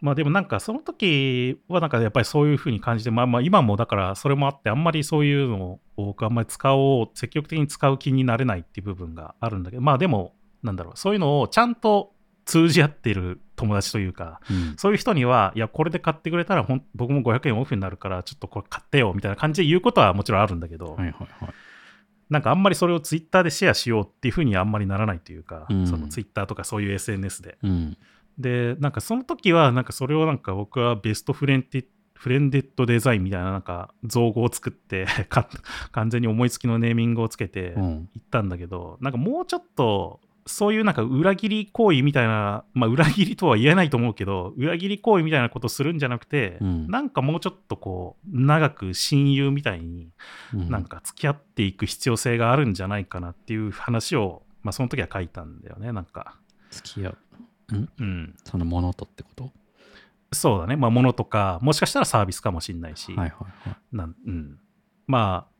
[0.00, 12.12] まあでもなんかその時はなんかやっぱりそういう風に感じて、まあまあ今もだからそれもあってあんまりそういうのを僕あんまり使おう、積極的に使う気になれないっていう部分があるんだけど、まあでもなんだろう、そういうのをちゃんと
[12.44, 14.74] 通じ合っている友達というか、うん。
[14.76, 21.54] そういう人には、いや、これで買ってくれたらほん僕も500円オフになるから、ちょっとこれ買ってよみたいな感じで言うことはもちろんあるんだけど、はいはいはい
[22.30, 25.86] なんかあんまりそれをツイッターでシェアしようっていう風にはあんまりならないというか、うん。
[25.86, 27.58] そのツイッターとかそういう SNS で。
[27.62, 27.98] うん。
[28.38, 35.48] で、なんかその時は、なんかそれをなんか僕はベストフレンティフレンデッドデザインみたいななんか造語を作ってか
[35.92, 37.82] 完全に思いつきのネーミングをつけてうん。
[37.82, 46.86] 行ったんだけど、なんかもうちょっとそういうなんか裏切り行為みたいな、まあ裏切りとは言えないと思うけど、裏切り行為みたいなことするんじゃなくて、うん。
[46.88, 50.10] なんかもうちょっとこう、長く親友みたいに
[50.52, 50.70] うん。
[50.70, 56.36] なんか付き合っていく必要性があるんじゃないかなっていう話を、まあその時は書いたんだよね、なんか。
[56.70, 57.18] 付き合う。
[57.98, 58.34] うん。
[58.44, 59.50] そのものとってこと？
[60.32, 60.76] そうだね。
[60.76, 63.76] まあ物とか、もしかしたらサービスかもしれないし、はいはいはい。
[63.92, 64.58] なんうん、
[65.06, 65.53] まあ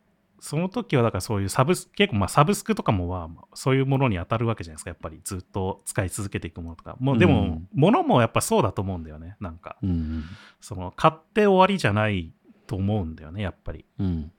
[0.44, 4.90] その時はだからそういうサブス結構まあサブスクとかもまあそういうものに当たるわけじゃないですか。
[4.90, 6.98] やっぱりずっと使い続けていくものとか。
[7.00, 9.36] もうでも、うん物もやっぱそうだと思うんだよね。
[9.40, 10.24] なんかうん
[10.60, 12.34] その買って終わりじゃない
[12.66, 13.86] と思うんだよねやっぱり。
[13.98, 14.22] うん。
[14.24, 14.32] だか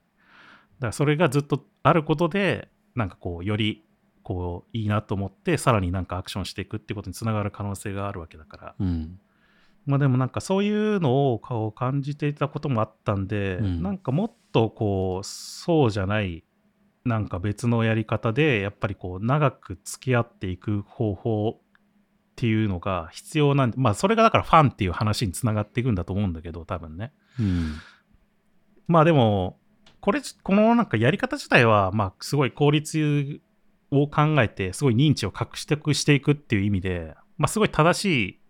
[0.86, 3.84] らそれがずっとあることでなんかこうより
[4.22, 8.74] こういいなと思ってさらになんかアクションしていくっていうことにつながる可能性があるわけだから。
[8.78, 9.18] うん。
[9.86, 13.82] まあでもなんかそういうのを感じていたこともあったんで、うん。
[13.82, 14.36] なんかもっと
[14.70, 16.44] こうそうじゃない
[17.04, 21.60] なんか別のやり方でやっぱりこう長く付き合っていく方法っ
[22.34, 27.74] ていうのが必要なんでまあそれがだからファンっていう話につながっていくんだと思うんだけど多分ねうん。
[28.88, 29.58] まあでも
[30.00, 33.40] これこのなんかやり方自体はまあすごい効率
[33.90, 38.40] を考えてすごい認知を獲得していくっていう意味でまあすごい正しい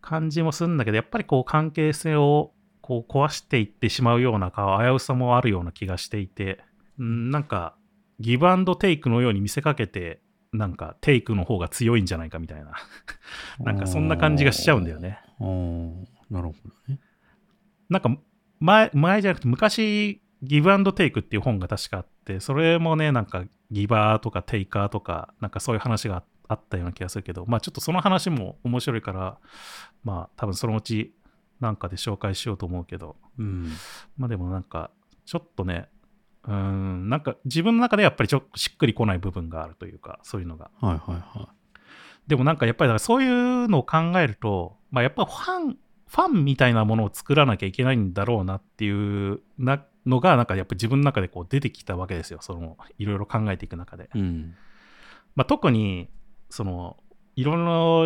[0.00, 6.60] 感じもするんだけどやっぱりこう関係性をこう壊していってしまうようなか危うさもあるような気がしていて
[6.98, 7.74] うんなんか
[8.20, 10.20] ギブアンドテイクのように見せかけて
[10.52, 12.72] なんかテイクの方が強いんじゃないかみたいな
[13.60, 15.18] なんかそんな感じがしちゃうんだよね。
[16.30, 16.54] なるほ
[16.88, 17.00] どね。
[17.88, 18.16] なんか
[18.60, 29.38] 前前じゃなくて昔ギブアンドテイクっていう本が確かあってそれもねなんかギバーとかテイカーとかなんかそういう話があったような気がするけどまあちょっとその話も面白いから
[30.04, 31.14] まあ多分そのうち
[31.62, 33.72] なんかで紹介しようと思うけどうん。
[34.18, 34.90] まあでもなんか
[35.24, 35.88] ちょっとね
[36.44, 41.48] うーんなんか自分の中でやっぱりちょっとしっくりこない部分があるというかそういうのがはいはいは
[42.26, 48.90] でもなんかやっぱりだからそういうのを考えると、まあ、やっぱファン、ファンみたいなものを作らなきゃいけないんだろうなってい
[49.32, 52.38] うなのが、なんかやっぱ自分の中でこう出てきたわけですよ。
[52.40, 54.08] その、いろいろ考えていく中で。
[54.14, 54.18] い。
[54.18, 54.54] うん。
[55.34, 56.08] まあ、特に、
[56.50, 56.96] その、
[57.34, 57.54] いろ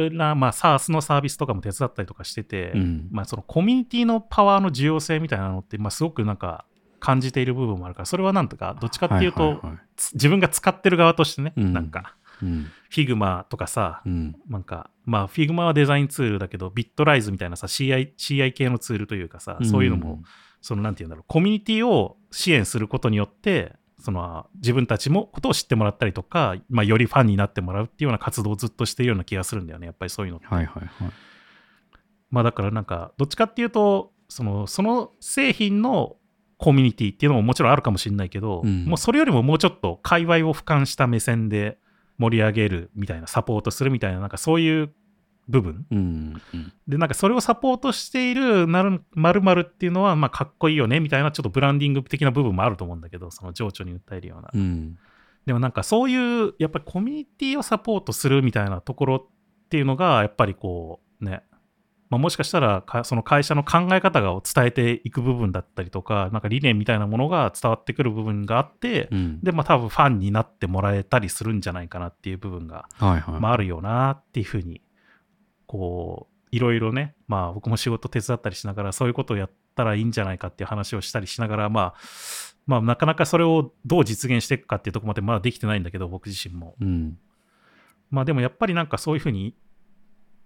[0.06, 3.08] いろな、まあ、SARS のサービスとかも手伝ったりとかしてて、うん。
[3.10, 6.64] まあ、そのコミュニティのパワーの重要性みたいなのって、まあ、すごくなんか
[7.00, 12.66] 感じている部分もあるから、それはなんとか、どっちかっていうと、はいはいはいつ自分が使ってる側としてね、うんなんか、うん。
[12.90, 14.36] Figma とかさ、うん。
[14.48, 20.22] なんか、まあ、Figma はデザインツールだけど、ビットライズみたいなさ、CI, CI 系のツールというかさ、そういうのも、
[20.60, 30.46] その、なんていうんだろう、コミュニティを支援することによって、その、自分たちも、ことを知ってもらったりとか、まあ、よりファンになってもらうっていうような活動をずっとしているような気がするんだよね、やっぱりそういうのって。
[30.46, 31.12] はいはいはい。
[32.30, 36.16] まあ、だからなんか、どっちかっていうと、その、その製品の
[36.58, 41.78] コミュニティっていうのももちろんあるかもしれないけど、うんもうそれよりももうちょっと界隈を俯瞰した目線で
[42.18, 44.92] 盛り上げるみたいな、サポートするみたいな、なんかそういう
[45.48, 46.42] 部分うん。
[46.54, 46.72] うん。
[46.88, 54.50] で、なんかそれをサポートしているなる〇〇っていうのは、まあかっこいいよねみたいな、ちょっとブランディング的な部分もあると思うんだけど、その情緒に訴えるような。
[54.52, 54.98] うん。
[55.46, 61.42] でもなんかそういう、やっぱりコミュニティをサポートするみたいなところっていうのが、やっぱりこう、ね、
[62.08, 69.40] まあ、もしかしたらか、その会社の考え方を伝えていく部分だったりとか、なんか理念みたいなものが伝わってくる部分があって、うん。
[69.40, 73.40] で、まあ多分ファンになってもらえたりするんじゃないかなっていう部分がはいはい。
[73.40, 74.80] まあ、あるよなっていうふうに、
[75.66, 81.94] こう、いろいろね、まあ僕も仕事手伝ったりしながら、そういうことをやったらいいんじゃないかっていう話をしたりしながら、まあ、
[82.66, 86.74] まあなかなかそれをどう実現していくかっていうところまでまだできてないんだけど、僕自身も。
[86.80, 87.18] うん。
[88.10, 89.54] まあでもやっぱりなんかそういうふうに、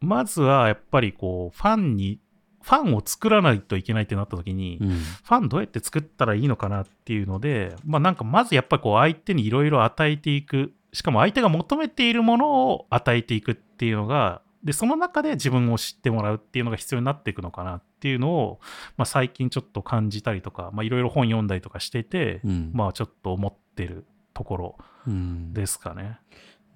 [0.01, 2.21] まずはやっぱりこう、ファンに、
[2.63, 4.89] ファンを作らないといけないってなった時に、うん。
[4.89, 18.61] ファンどうやって作ったらいいのかなっていうので、まあなんかまずやっぱりこう相手にいろいろ与えていく、しかも相手が求めているものを与えていくっていうのが、で、その中で自分を知ってもらうっていうのが必要になっていくのかなっていうのを、
[18.97, 22.71] まあ最近ちょっと感じたりとか、まあいろいろ本読んだりとかしてて、うん。
[22.75, 25.53] まあちょっと思ってるところうん。
[25.55, 26.19] ですかね。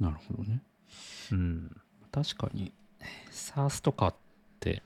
[0.01, 0.63] なるほどね。
[1.33, 1.77] うん。
[2.11, 2.73] 確かに
[3.33, 4.15] SARS とかっ
[4.61, 4.83] て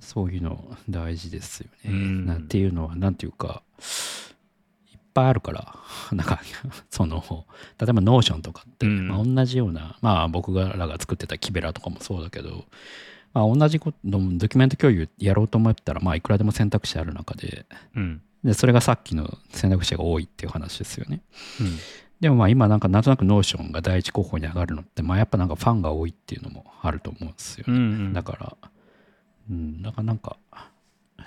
[0.00, 1.90] そういうの大事ですよね。
[1.90, 3.62] うんなんていうのはなんていうか
[5.18, 5.74] ぱいあるから
[6.12, 6.40] なんか
[6.90, 7.22] その
[7.78, 12.66] 例えば Notion とかって、うんまあ、同じようなまあ僕らが作ってたキベラとかもそうだけど、
[13.34, 18.22] まあ、同じことドキュメント共有やろうと思ったらまあいくらでも選択肢ある中でうん。
[18.44, 21.20] でそれがさっきの選択肢が多いっていう話ですよね。
[21.60, 21.76] うん。
[22.20, 28.12] でもまあ今なんかなんとなく Notion が第一候補に上がるのってまあやっぱなんかファンが多いっていうのもあると思うんですよねうん、うん。
[28.12, 28.56] だから、
[29.50, 30.36] うん、だからなんか、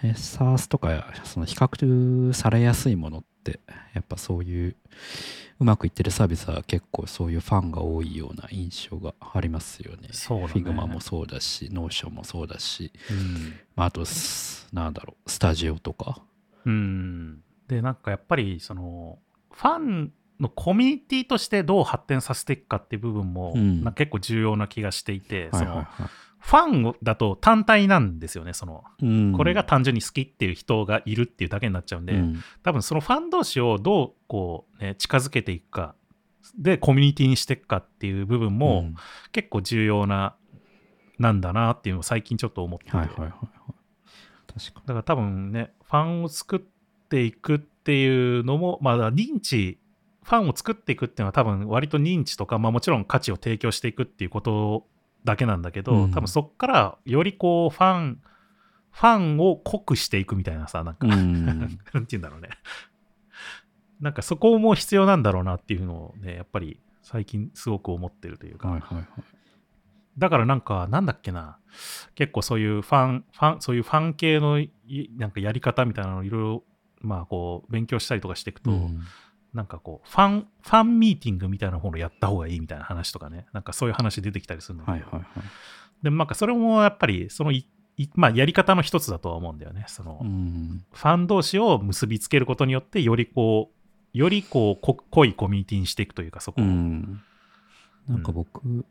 [0.03, 3.59] え SARS とか、その比較されやすいものって、
[3.93, 4.75] やっぱそういう、
[5.59, 10.09] うまくいってるサービスは結構そういうファンが多いような印象がありますよね。
[10.11, 16.21] そうだね Figma もそうだし、Notion もそうだし、うんまあ、あとす、なんだろう、スタジオとか。
[16.65, 17.43] うん。
[17.67, 19.19] で、なんかやっぱり、その、
[19.51, 26.09] ファンのコミュニティとしてどう発展させていくかっていう部分も、うん結構重要な気がしていて、そのはいはいはい。
[26.41, 29.33] ファンだと単体なんですよね、その、うん。
[29.33, 32.43] これが単純に好きっていう人がいるっていうだけになっちゃうんで、うん。
[32.63, 35.95] 多分そのファン同士をどうこう、ね、近づけていくか、
[36.57, 38.95] で、コミュニティにしていくかっていう部分も、うん。
[39.31, 40.35] 結構重要な、
[41.19, 43.39] なんだなっていうのを最近ちょっと思ってて、はいはいはいはい。
[44.59, 46.59] 確かだから多分ね、ファンを作っ
[47.07, 49.79] ていくっていうのも、まあ、認知、
[50.23, 54.85] ファンを作っていくっていうのは多分割と認知とか、まあもちろん価値を提供していくっていうこと
[55.23, 58.21] だけなんだけど、うん多分そっからよりこう、ファン、
[58.91, 61.13] ファンを濃くしていくみたいなさ、なんか、に。
[61.13, 61.69] う なんん。
[61.69, 62.49] て言うんだろうね。
[63.99, 69.07] なんかそこも必要なんだろうなっていうのをね、やっぱり最近すごく思ってるというか、はいはいはい。
[70.17, 71.59] だからなんか、なんだっけな、
[72.15, 74.71] 結構そういうファン、ファン、そういうファン系のい
[75.17, 76.63] なんかやり方みたいなのをいろいろ、
[77.01, 79.01] まあこう、勉強したりとかしていくと、うん
[79.53, 86.03] なんかこう、ファン、ファンミーティングみたいなものをやった方がいいみたいな話とかね、なんかそういう話出てきたりするんだけど、はいはいはい。
[86.03, 89.85] でもなんかそれもやっぱり、そのい、いまあやり方の一つだとは思うんだよね。
[89.87, 96.63] その、うんファン同士を結びつけることによって、よりこう、よりこう、こ濃いコミュニティにしていくというか、そこを。
[96.63, 97.21] うん。
[98.07, 98.85] なんか僕、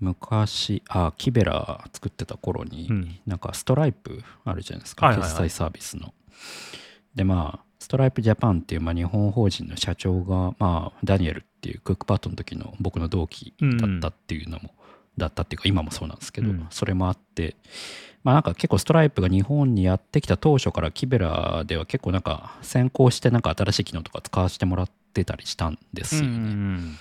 [0.00, 6.14] 昔、あ、キベラ作ってた頃に、うんなんかストライプあるじゃないですか、はいはいはい決済サービスの。
[7.14, 14.74] で、まあ、ストライプジャパンっていう、まあ、日本法人の社長が、まあ、ダニエルっていうクックパッドの時の僕の同期だったっていうのも、
[15.16, 17.56] だったっていうか、今もそうなんですけど、うんそれもあって、
[18.24, 26.28] まあなんか結構ストライプが日本にやってきた当初からキベラでは結構なんか先行してなんか新しい機能とか使わせてもらってたりしたんですよね。
[26.28, 26.96] うん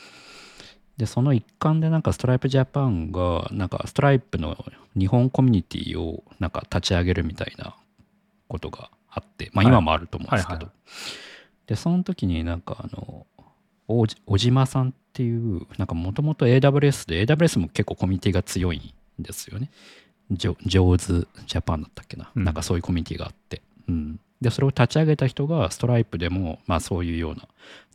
[0.96, 4.58] でその一環でなんかストライプジャパンがなんかストライプの
[4.98, 7.76] 日本コミュニティをなんか立ち上げるみたいな
[8.48, 10.66] ことがあってまあはい今もあると思うんですけど、はい。
[10.66, 10.74] はい
[11.68, 13.28] でその時になんかあの
[13.88, 19.70] おじ小島さんっていうなんかもともと AWS で AWS も結構コミュニティが強いんですよね。
[20.32, 22.44] ジョジョーズジャパンだったっけな、うん。
[22.44, 27.48] なんかそういうコミュニティがあって、うん、でそれを立ち上げた人がストライプでもまあそういうような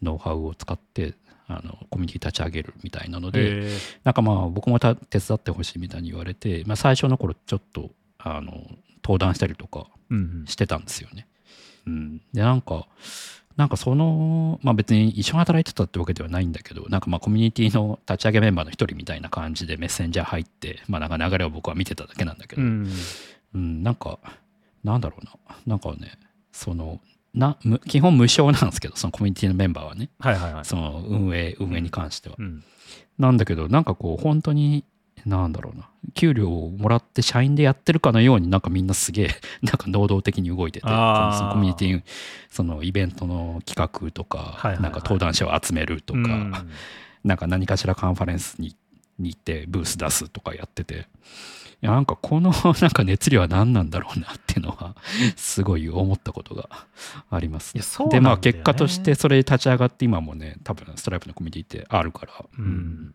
[0.02, 1.14] ノウハウを使って
[1.46, 3.68] あのコミュニティ立ち上げるみたいなので、
[4.04, 8.52] なんかまあ僕もた手伝ってほしいみたいに言われて、まあ、最初の頃ちょっとあの
[9.04, 10.01] 登壇したりとかうん
[10.46, 11.26] してたんですよね。
[11.86, 12.86] うん、でなんか
[13.56, 22.88] なんかそのまあ別に一緒に働いてたってわけではないんだけどなんかまあコミュニティの立ち上げメンバーの一人みたいな感じでメッセンジャー入ってまあなんか流れを僕は見てただけなんだけど、うん。
[23.54, 24.18] うん、なんか
[24.84, 25.32] なんだろうな。
[25.66, 26.18] なんかね
[26.52, 27.00] その
[27.34, 30.10] なむ基本無償なんですけどそのコミュニティのメンバーはね。
[30.18, 30.64] はいはいはい。
[30.64, 32.36] その運営運営に関しては。
[32.38, 32.64] うん。
[33.18, 34.84] なんだけど、なんかこう、本当に、
[35.24, 39.28] なんだろうな、給料をもらって社員でやってるかのように、なんかみんなすげえ、
[39.62, 42.02] なんか能動的に動いてて、そのコミュニティ、
[42.50, 46.52] そのイベントの企画とか、なんか登壇者を集めるとか、うん。
[47.24, 48.74] なんか何かしらカンファレンスに
[49.18, 51.06] に行ってブース出すとかやってて、
[51.82, 54.96] いやなんかこの なんか熱量は何なんだろうなっていうのは、
[55.36, 56.68] すごい思ったことが
[57.30, 63.14] ありますいやそうで、まあ結果としてそれ立ち上がって今もね、多分ストライプのコミュニティってあるから、うん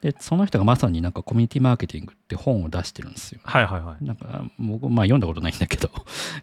[0.00, 3.40] でその人がまさになんかコミュニティマーケティングって本を出してるんですよ。
[3.44, 4.04] はいはいはい。
[4.04, 5.90] なんか僕まあ読んだことないんだけど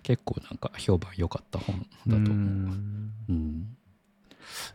[0.03, 2.27] 結構なんか評判良かった本だと思う。
[2.31, 3.77] うんうん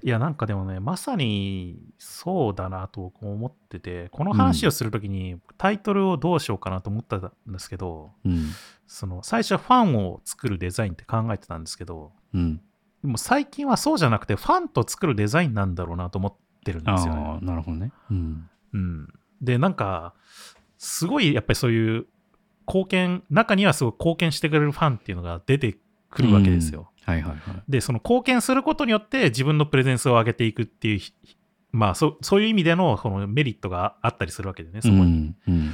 [0.02, 8.50] いや、なんかでもね、まさにそうだなと僕も思ってて、この話をするときにタイトルをどうしようかなと思ったんですけど、うん
[8.86, 12.60] その最初はファンを作るデザインって考えてたんですけど、うん、
[13.02, 17.38] でも最近はそうじゃなくて、ファンと作るデザインなんだろうなと思ってるんですよね。
[17.40, 17.92] なるほどね。
[18.10, 19.08] うんうん、
[19.40, 20.14] で、なんか、
[20.78, 22.06] すごいやっぱりそういう
[22.66, 25.76] 貢献、中にはすごい貢献してくれるファンっていうのが出て
[26.10, 26.90] くるわけですよ。
[27.04, 27.62] はいはいはい。
[27.68, 31.00] で、その貢献することによって自分のプレゼンスを上げていくっていう、
[31.72, 35.00] まあそ、そういう意味でのこのメリットがあったりするわけでね、そこに。
[35.00, 35.70] うんうん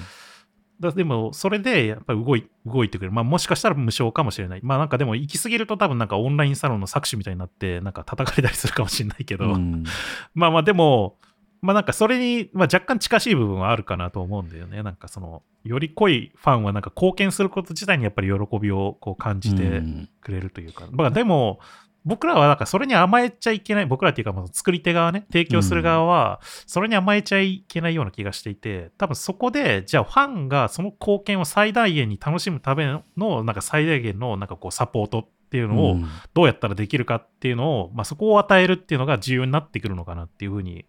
[0.81, 3.13] だでも、それでやっぱり動い動いてくれる。
[3.13, 4.61] まあ、もしかしたら無償かもしれない。
[4.63, 9.83] まあ、なんかでも、行き過ぎると多分なんかオンラインサロンの搾取みたいになって、なんか叩かれたりするかもしれないけど、うん
[10.35, 11.19] まあまあ、でも、
[11.61, 14.83] まあなんかそれに、まあ、若干近しい部分はあるかなと思うんだよね。
[14.83, 20.87] なんかその、より濃いファンはなんか貢献すること自体にやっぱり喜びをこう感じてうんくれるというか。
[20.91, 21.61] まあでも、
[22.05, 40.87] 僕らはなんかそれに甘えちゃいけない、僕らっていうかまあ作り手側ね、提供する側は、それに甘えちゃいけないような気がしていて、多分そこで、じゃあファンがその貢献を最大限に楽しむための、なんか最大限のなんかこうサポートっていうのをうんどうやったらできるかっていうのを、まあそこを与えるっていうのが重要になってくるのかなっていうふうに、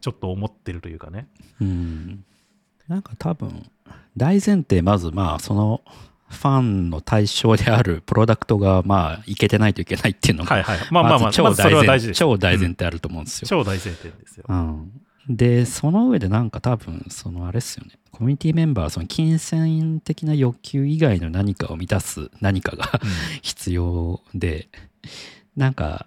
[0.00, 1.28] ちょっと思ってるというかね。
[1.60, 2.24] うん
[2.88, 3.70] なんか多分
[4.16, 5.80] 大前提まずまあその
[6.28, 10.78] ファンの対象であるプロダクトがまあいけてないといけないっていうのがはいはい。
[10.90, 12.18] まあまあまあ、ず超大前大事です。
[12.18, 13.48] 超大前提あると思うんですよ。
[13.48, 14.44] 超大前提ですよ。
[14.48, 14.92] うん、
[15.28, 17.92] で、その上でなんか多分、そのあれっすよね。
[18.10, 23.00] コミュニティメンバーはその金銭的な欲求以外の何かを満たす何かが
[23.42, 24.68] 必要で、
[25.56, 26.06] なんか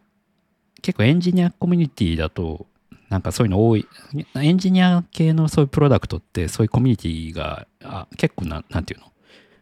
[0.82, 2.68] 結構エンジニアコミュニティだと、
[3.14, 3.88] なんかそういうの多い、
[4.36, 9.06] エンジニア系のそういうプロダクトってそういうコミュニティがあ結構な、なんていうの？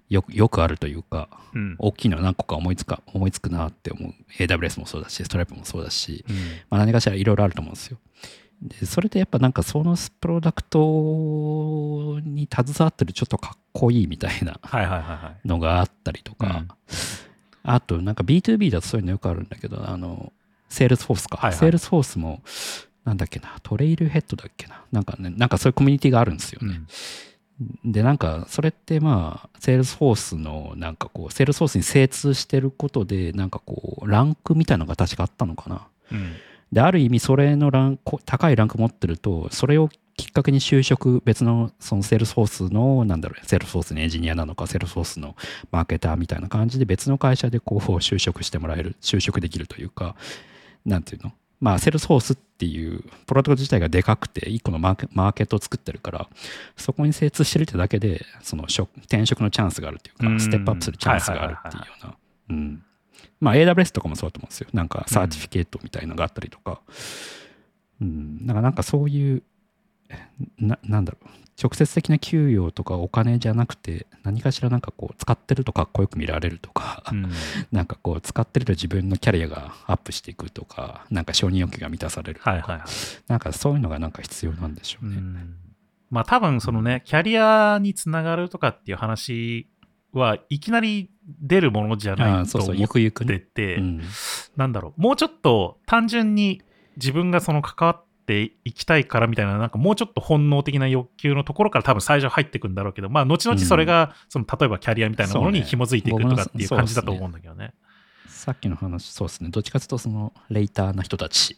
[0.07, 1.75] よくよくあるというか、うん。
[1.77, 4.13] 大きいのは何個か思いつか思いつくなって思う。
[4.39, 6.35] AWS もそうだしストライプもそうだし、うん。
[6.69, 7.97] まあ、何かしらいろいろあると思うんですよ。
[8.61, 14.59] でそれでやっぱなんかそのプロダクトに携わってるちょっとかっこいいみたいな。
[15.43, 16.67] のがあったりとか、うん。
[17.63, 20.31] あとなんか B2B だとそういうのよくあるんだけどあの
[20.69, 21.59] Salesforce か、はいはい。
[21.59, 22.41] Salesforce も
[23.05, 24.83] なんだっけな Trailhead だっけな。
[24.91, 26.81] なんかねなんかそういうコミュニティがあるんですよね、
[27.83, 27.91] うん。
[27.91, 35.87] でなんかそれってまあ Salesforce のなんかこう Salesforce に精通してることでなんかこうランクみたいなのが確かあったのかな。
[36.11, 36.33] うん。
[36.71, 45.35] である意味それのランク高いランク持ってるとそれをきっかけに就職別のその Salesforce のなんだろう Salesforce のエンジニアなのか Salesforce の
[45.71, 50.15] マーケターみたいな感じで別の会社でこう就職してもらえる就職できるというか
[50.85, 51.33] なんていうの？
[51.61, 56.27] まあ Salesforce っていうプロダクト自体がでかくて一個のマーケマーケットを作ってるから
[56.75, 60.37] そこに精通してるってだけでその職転職のチャンスがあるっていううん。
[60.37, 62.15] かステップアップするチャンスがあるっていうような。
[62.49, 62.83] うん。
[63.39, 64.67] まあ AWS とかもそうだと思うんですよ。
[64.73, 66.81] なんかサーティフィケートみたいなのがあったりとか。
[68.01, 69.43] うん、だからなんかそういう
[70.57, 71.29] ななんだろう
[71.61, 77.31] 直接的な給与とかお金じゃなくて何かしらなんかこう使ってるとかっこよく見られるとか、うん
[77.71, 82.87] なんかこう使ってると自分のキャリアがアップしていくとかなんか承認欲求が満たされるとか、はいはいはい。
[83.27, 85.17] なんかそういうのがなんか必要なんでしょうね。
[85.17, 85.55] うん
[86.09, 89.69] まあ多分そのね、キャリアにつながるとかっていう話
[90.11, 91.09] はいきなり
[91.41, 93.39] 出るものじゃあないとあそうそう思っゆくゆくね。
[93.39, 94.01] てて、うん
[94.57, 96.61] なんだろう、もうちょっと単純に
[96.97, 107.73] 自分がその関わっていきたいからみたいな、なんかもうちょっと本能的な欲求のところから多分最初入ってくんだろうけど、まあ後々それが、その例えばキャリアみたいなものに紐づいていくとかっていう感じだと思うんだけどね。
[108.27, 111.57] さっきの話そうですねどっちかというとそのレイターな人たち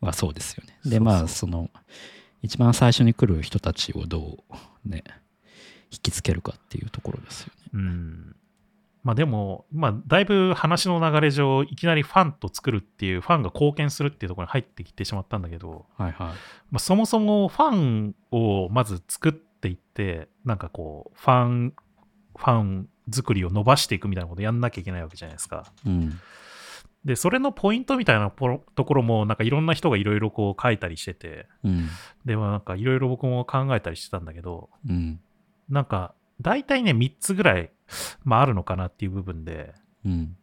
[0.00, 0.78] うんはそうですよね。
[0.84, 1.70] うそうまあその
[2.42, 4.44] 一番最初に来る人たちをど
[4.84, 5.02] うね
[5.90, 7.70] 引きつけるかっていうところですよね。
[7.72, 8.36] うん
[9.04, 16.26] まあでも、まあだいぶ話の流れ上、いきなりファンと作るっていう、ファンが貢献するっていうところに入ってきてしまったんだけど、はいはい。
[16.28, 16.32] ま
[16.76, 21.74] あ、そもそもファンをまず作っていって、なんかこう、ファン、
[22.36, 25.70] ファン作りを伸ばしていくみたいなことやんなきゃいけないわけじゃないですか。
[25.86, 26.18] うん。
[27.04, 31.88] で、それのポイントみたいなところも、なんかいろんな人がいろいろこう書いたりしてて、うん。
[32.24, 35.20] で、まあなんかいろいろ僕も考えたりしてたんだけど、うん。
[35.68, 36.14] なんか
[36.44, 37.72] 大体ね、3つぐらい、
[38.22, 39.74] まああるのかなっていう部分で、
[40.04, 40.36] うん。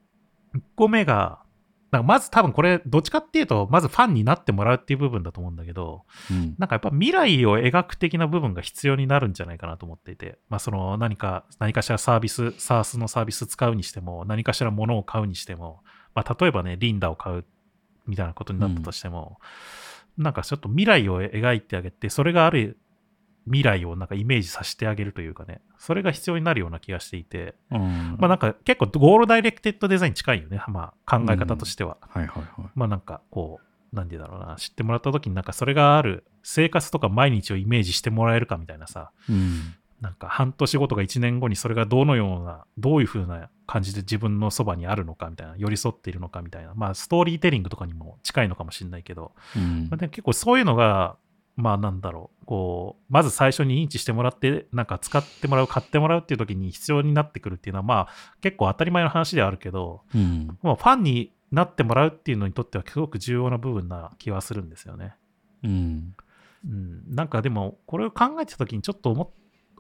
[0.56, 1.44] 1個目が、
[1.92, 6.56] なんかまず多分これ、どっちかっていうと、まずファンになってもらうっていう部分だと思うんだけど、うん。
[6.58, 15.84] なんかやっぱ未来を描く的な部分が必要になるんじゃないかなと思っていて、まあその何か、何かしらサービス、SARS のサービス使うにしても、何かしら物を買うにしても、
[16.16, 17.46] まあ例えばね、リンダを買う
[18.08, 19.38] みたいなことになったとしても、
[20.18, 22.80] なんかちょっと未来を描いてあげて、それがある
[23.46, 28.18] 未来をなんかイメージさせてあげるというかね、それが必要になるような気がしていて、うん。
[28.20, 31.98] まあなんか結構ゴールダイレクテッドデザインに近いよね、まあ考え方としては。
[32.02, 32.70] はいはいはい。
[32.76, 39.76] まあなんかこう、なんて言うんだろうな、知ってもらった時になんかそれがある生活とか毎日をイメージしてもらえるかみたいなさ、うん。
[40.02, 49.88] なんか半年後とか1年後にそれがどのような、どういう風な感じで自分のそばにあるのかみたいな、寄り添っているのかみたいな、まあストーリーテリングとかにも近いのかもしれないけど、うん。
[49.92, 51.18] まあ、で結構そういうのが、
[51.56, 58.08] まあなんだろう、こう、まず最初に認知してもらって、なんか使ってもらう、買ってもらうっていう時に必要になってくるっていうのは、まあ
[58.42, 60.58] 結構当たり前の話ではあるけど、うん。
[60.62, 65.16] まあ、ファンになってもらうっていうのにとってはすごく重要な部分な気はするんですよね。
[65.64, 66.16] うん。
[66.64, 69.30] うん、なんかでも、これを考えてた時にちょっと思っ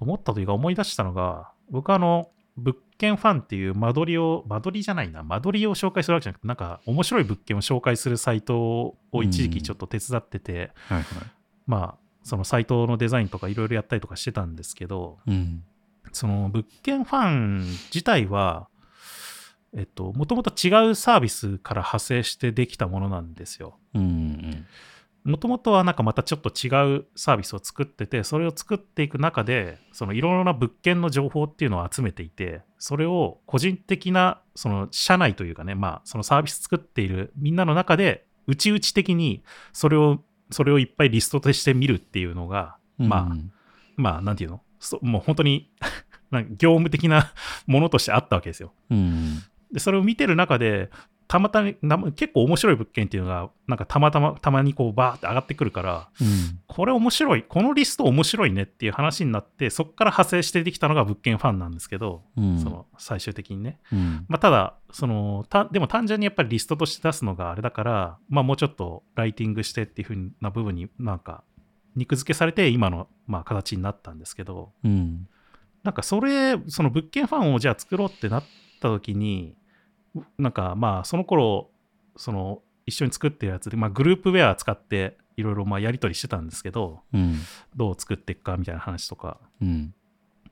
[0.01, 8.59] 思ったというか思い出したのが、僕はあの、物件ファンっていう間取りを、間取りじゃないな、間取りを紹介するわけじゃなくて、なんか面白い物件を紹介するサイト
[9.11, 11.03] を一時期ちょっと手伝ってて、はいはい。
[11.71, 15.63] まあ、そのサイトのデザインとかいろいろやったりとかしてたんですけど、うん。
[16.11, 17.59] その物件ファン
[17.93, 18.67] 自体は、
[19.73, 23.77] えっと、もともと違うサービスから派生してできたものなんですよ。
[25.23, 39.43] もともとはなんかまたちょっと違うサービスを作ってて、それを作っていく中で、そのいろいろな物件の情報っていうのを集めていて、それを個人的な、その社内というかね、まあ、そのサービス作っているみんなの中で、内々的に
[39.73, 43.35] それを、それをいっぱいリストとして見るっていうのが、まあ、
[43.95, 44.61] まあ、なんていうの？
[44.79, 45.69] そもう本当に
[46.57, 47.33] 業務的な
[47.67, 48.73] ものとしてあったわけですよ。
[48.89, 49.43] うん。
[49.71, 50.89] で、それを見てる中で、
[51.31, 56.59] たまたま、結構面白い物件っていうのが、なんかたまたま、たまにこうバーって上がってくるから、うん。
[56.67, 62.59] これ面白い、このリスト面白いねっていう話になって、そこから派生してできたのが物件ファンなんですけど、うん。
[62.59, 63.79] その最終的にね。
[63.93, 64.25] うん。
[64.27, 71.45] まあ、ただそのた、でも単純にやっぱりリストとして出すのがあれだから、まあ、もうちょっとライティングしてっていう風な部分になんか
[71.95, 75.29] 肉付けされて今のまあ形になったんですけど、うん。
[75.83, 78.43] なんかそれ、その物件ファンをじゃあ作ろうってなっ
[78.81, 79.55] た時に、
[80.37, 81.69] なんかまあその頃、
[82.15, 87.37] その一緒に作ってるやつで、まあ、グループウェア使っていろいろまあやり取りしてたんですけど、うん。
[87.75, 89.37] どう作っていくかみたいな話とか。
[89.61, 89.93] うん。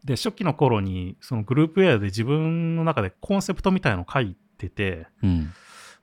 [0.03, 5.51] で、初期の頃にそのグループウェアで自分の中でコンセプトみたいのを書いてて、うん。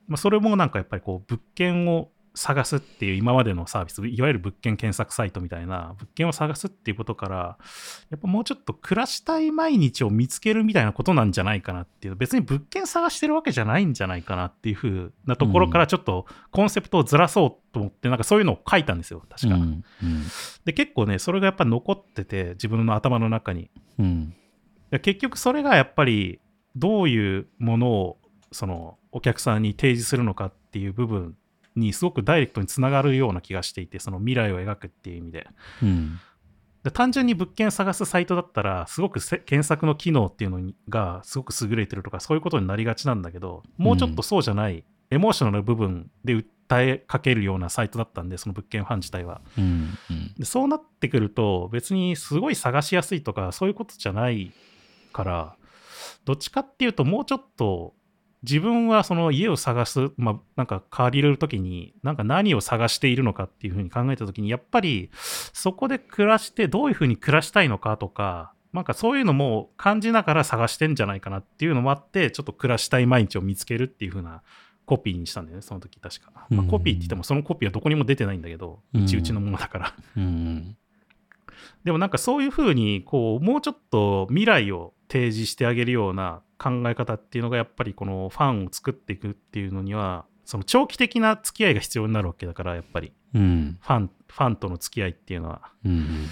[0.06, 7.58] まあ、それもなんかやっぱりこう物件を探すっていう今までのサービス、いわゆる物件検索サイトみたいな物件を探すっていうことから、
[8.10, 19.54] やっぱもうちょっと暮らしたい毎日を見つけるみたいなことなんじゃないかなっていう、別に物件探してるわけじゃないんじゃないかなっていうふうなところからちょっとコンセプトをずらそうと思って、なんかそういうのを書いたんですよ、確か。
[19.54, 19.82] うん
[20.66, 23.70] で、結構ね、それがやっぱ残ってて、自分の頭の中に。
[23.98, 24.34] うん
[24.90, 26.38] で結局それがやっぱり
[26.76, 28.18] どういうものを
[28.52, 31.36] そのお客さんに提示するのかっていう部分
[31.76, 35.46] にすごくダイレクトにつながるような気がしていてその未来を描くっていう意味で。
[35.82, 36.18] うん。
[36.82, 46.44] で単純に物件探すサイトだったらすごくせ検索の機能っていうのにがすごく優れてるとかそういうことになりがちなんだけどもうちょっとそうじゃない、エモーショナルな部分で訴
[46.88, 49.40] えかけるようなサイトだったんでその物件ファン自体は。
[49.58, 49.98] うん。
[50.38, 54.52] でそうなってくると別にすごい探しやすいとかそういうことじゃない
[55.12, 55.56] から
[56.24, 57.94] どっちかっていうともうちょっと
[58.48, 65.10] 自分はその家を探す、まあ、なんか借りれる時になんか何を探しているのかっていうふうに考えた時にやっぱり
[65.52, 74.42] そこで暮らしてどういうふうに暮らしたいのかとかなんかそういうのも感じながら探してんじゃないかなっていうのもあってちょっと暮らしたい毎日を見つけるっていうふうな
[74.84, 76.68] コピーにしたんだよねその時確か、まあ、うん。
[76.68, 79.04] コピーって言ってもそのコピーはどこにも出てないんだけどうん。
[79.04, 79.94] うちうちのものだから。
[80.16, 80.76] うん
[81.86, 93.12] でもなんかそういうふうにこうもうちょっと未来を提示してあげるような考え方っていうのがやっぱりこのファンを作っていくっていうのにはその長期的な付き合いが必要になるわけだからやっぱり。
[93.34, 93.78] うん。
[93.80, 95.62] ファンファンとの付き合いっていうのは。
[95.84, 96.26] うん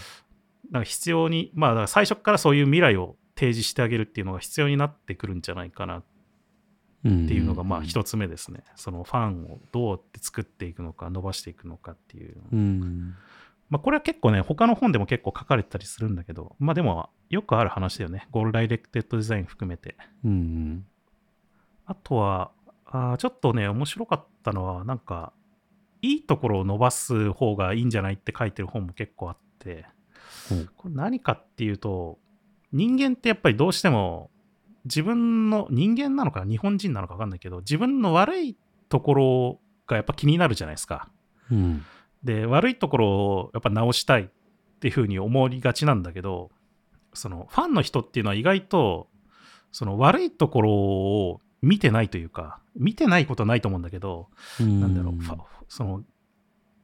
[0.72, 6.04] なんか必要にまあ最初からそういう未来を提示してあげるっていうのが必要になってくるんじゃないかなっ
[7.04, 13.14] うんていうのがまあ一つ目ですね、そのファンをどうやって作っていくのか伸ばしていくのかっていううん
[13.70, 18.28] まあ、これは結構ね、他の本でも結構書かれてたりするんだけど、まあでも、よくある話だよね。
[18.30, 19.96] ゴールダイレクテッドデザイン含めて。
[20.24, 20.86] うん
[21.86, 22.50] あとは、
[22.86, 25.32] あーちょっとね、面白かったのは、なんか、
[26.02, 29.86] いいところを伸ばす方がいいんじゃないって書いてる本も結構あって、
[30.48, 32.18] ほうこれ何かっていうと、
[32.72, 34.30] 人間ってやっぱりどうしても、
[34.84, 38.56] 自分の、人間なのか日本人なのか分かんないけど、自分の悪い
[38.88, 41.08] ところがやっぱ気になるじゃないですか。
[41.50, 41.84] うん
[42.24, 44.26] で悪いところをやっぱ直したいっ
[44.80, 46.50] ていうふうに思いがちなんだけど
[47.12, 49.08] そのファンの人っていうのは意外と
[49.72, 55.14] その悪いところを見てないというか見てないことはないと思うんだけど、なんだろう
[55.68, 56.02] その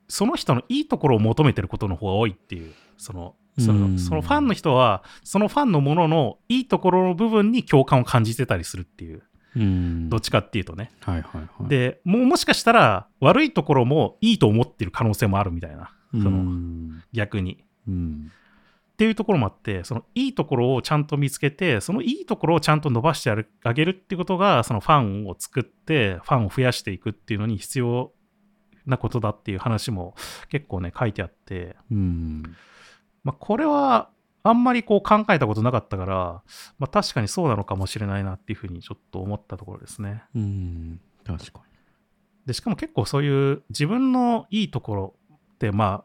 [0.08, 3.94] その人のいいところを求めてることの方が多いっていうそのそうん。
[3.94, 9.18] のそのファンの人はそのファンのもののいいところの部分に共感を感じてたりするっていう。
[9.18, 9.22] うん
[9.56, 10.92] どっちかっていうとね。
[11.00, 11.68] はいはいはい。
[11.68, 15.92] でもうもしかしたら悪いところもいいと思ってる可能性もあるみたいな。
[16.12, 17.64] そのうん逆に。
[17.88, 18.30] うん。
[18.30, 23.30] っていうところもあって、そのいいところをちゃんと見つけて、そのいいところをちゃんと伸ばして
[23.64, 28.12] あげるってことが、そのファンを作って、ファンを増やしていくっていうのに必要
[28.84, 30.14] なことだっていう話も
[30.50, 32.42] 結構ね、書いてあって、うん。
[33.24, 34.10] まあ、これは
[34.42, 36.42] あんまりこう考えたことなかったから、
[36.78, 40.22] まあ、確かにそうなのかもしれないなっていうふうにちょっと思ったところですね。
[40.34, 41.62] うん確か
[42.46, 46.04] で、しかも結構そういう自分のいいところって、ま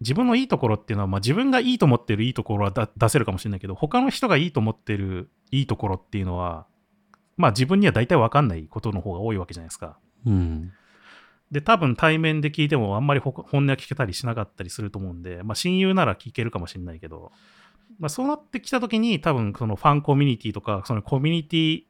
[0.00, 6.66] 自分のいいところっていうのは、まあ、自分がいいと思ってるいいところはだ出せるかもしれないけど、他の人がいいと思ってるいいところっていうのは、
[7.36, 9.98] まあ自分には大体わかんないことの方が多いわけじゃないですか。
[10.24, 10.72] にうん
[11.50, 17.32] で、多分対面で聞いてもあんまりほ本音は聞けたりしなかったりすると思うんで、まあ親友なら聞けるかもしれないけど、
[17.98, 21.82] まあそうなってきたときに多分そのファンコミュニティとか、そのコミュニティ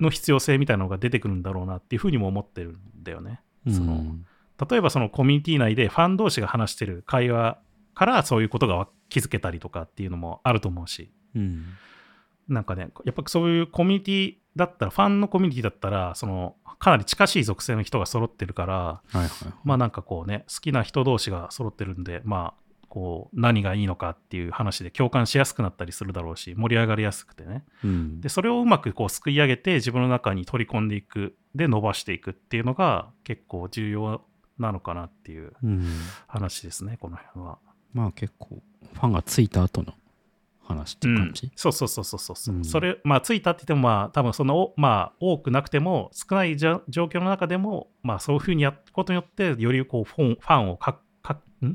[0.00, 3.40] の必要性みたいなのが出てくるんだろうなっていうふうにも思ってるんだよね。
[3.66, 4.26] そのうん
[4.70, 7.58] 例えばそのコミュニティ内でファン同士が話してる会話
[7.94, 11.64] からそういうことが気づけたりとかっていうのもあると思うし、うん。
[12.48, 19.28] なんかね、やっぱそういうコミュニティだったら、ファンのコミュニティだったら、そのかなり近しい属性の人が揃ってるから、はいはい。
[19.64, 27.64] まあなんかこうね、好きな人同士が揃ってるんで、まあこう何がいいのかっていう話で共感しやすくなったりするだろうし盛り上がりやすくてね。
[27.84, 28.20] うん。
[28.20, 34.22] でそれをうまくこうすくい上げて自分の中に取り込んでいくで伸ばしていくっていうのが結構重要
[34.58, 35.86] なのかなっていううん。
[36.26, 37.58] 話ですねこの辺は。
[37.92, 38.62] まあ結構
[38.94, 39.92] ファンがついた後の
[40.62, 42.64] 話っていう感じ、そうそうそうそうそうそう、うん。
[42.64, 51.07] それまあついたって言ってもまあ多分そのおまあ多くなくても少ないじゃ状況の中でもまあそういうふうにやることによってよりこうフォンファンをかかん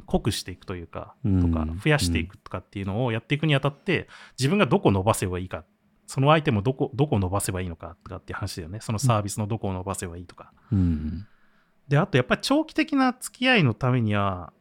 [0.05, 1.41] 濃くしていくというかうん。
[1.41, 4.07] とか増やしていくとかっていうのをやっていくにあたって
[4.39, 5.63] 自分がどこ伸ばせばいいか
[6.07, 8.79] そのアイテムをどこどこ伸ばせばいいのかとかっていう話だよね。
[8.81, 11.25] そのサービスのどこを伸ばせばいいとか、うん。
[11.87, 14.53] であとやっぱり長期的な付き合いのためには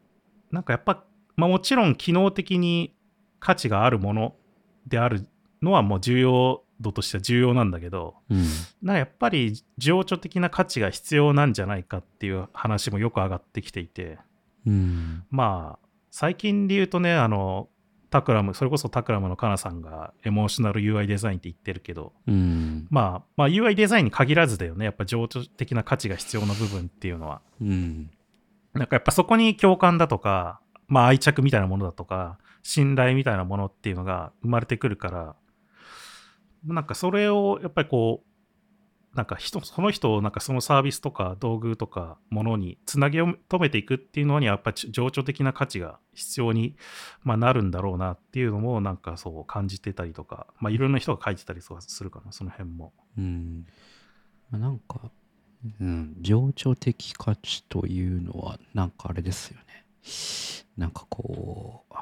[0.50, 1.04] なんかやっぱ、
[1.36, 2.94] まあ、もちろん機能的に
[3.38, 4.34] 価値があるもの
[4.86, 5.26] である
[5.62, 8.44] のはもう重要度としては重要なんだけどうん。
[8.82, 14.18] なんかやっぱり情緒的な価値が必要なんじゃないかっていう話もよく上がってきていて
[14.66, 15.24] うん。
[15.30, 17.68] まあ最近で言うとねあの
[18.10, 22.86] タクラムそれこそタクラムのカナさんがエモーショナル UI デザインって言ってるけどうん。
[22.90, 27.40] まあ、まあ UI デザインに限らずだよねやっぱ情緒的な価値が必要な部分っていうのは。
[27.60, 28.10] うん。
[28.74, 35.36] なんかやっぱそこに共感だとか、まあ愛着みたいなものだとか、信頼みたいなものっていうのが生まれてくるから、
[36.64, 38.31] なんかそれをやっぱりこう、
[39.14, 46.76] なんか人、その人をなんかそのサービスとか道具とかものにつなぎ止めていくっていうのにはやっぱり情緒的な価値が必要に、
[47.22, 52.92] まあ、なるんだろうなっていうのもなんかそう感じてたりとか、まあいろんな人が書いてたりするかな、その辺も。
[53.18, 53.66] うん
[54.50, 55.10] なんか、
[55.80, 59.64] うん、情緒的価値というのは、なんかあれですよね。
[60.76, 61.94] なんかこう、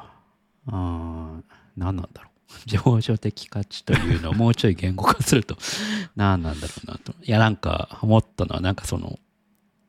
[0.67, 1.41] あ
[1.77, 2.30] 何なんだろう。
[2.67, 5.57] 情緒的価値というのをもうちょい言語化すると
[6.17, 7.15] 何なんだろうなと。
[7.23, 9.19] いや、なんか思ったのは、なんかその、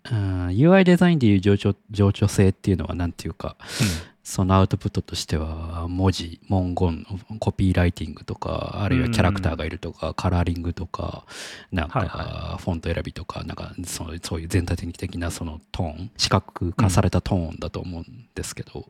[0.09, 3.55] うん UI デザインでいう情緒情緒性っていうのは、なんていうか、
[4.23, 7.05] そのアウトプットとしては文字文言
[7.39, 11.25] コピーライティングとかあるいはキャラクターがいるとか、カラーリングとか
[11.71, 18.85] なんはいかフォント選びとかなんかそうそういう全体的なそのトーン視覚化されたトーンだと思うんですけど、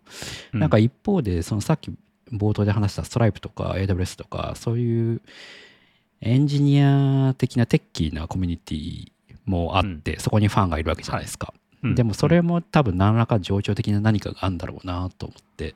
[0.53, 1.91] うなんか一方でそのさっき
[2.31, 5.21] 冒頭で話したストライプとか AWS とかそういう
[6.21, 9.11] エンジニア的なテッキーなコミュニティ
[9.45, 11.53] もあって、そこにファンがいるわけじゃないですか。
[11.83, 11.95] うん。
[11.95, 15.73] でもそれも多分何らか情緒的な何かがあるんだろうなと思って、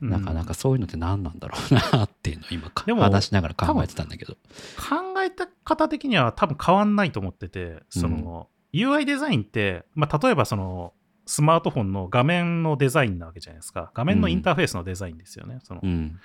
[0.00, 0.10] うん。
[0.10, 4.34] なかなかそういうのって何なんだろうなっていうのを今話しながら考えてたんだけど。
[4.34, 10.94] 考えた方的には多分変わんないと思ってて、その、UI デザインって、まあ、例えばその、
[11.26, 13.90] スマートフォンの画面のデザインなわけじゃないですか。
[13.94, 15.60] 画面のインターフェースのデザインですよね。
[15.62, 16.18] そのうん。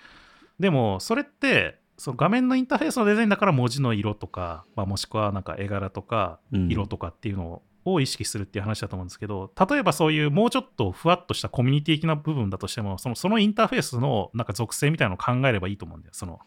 [0.60, 16.14] でも、それって、その画面のインターフェースのデザインだから文字の色とか、まあ、もしくはなんか絵柄とかうん色とかっていうのを意識するっていう話だと思うんですけど、例えばそういうもうちょっとふわっとしたコミュニティ的な部分だとしても、そのそのインターフェースのなんか属性みたいなのを考えればいいと思うんだよ。
[16.14, 16.40] その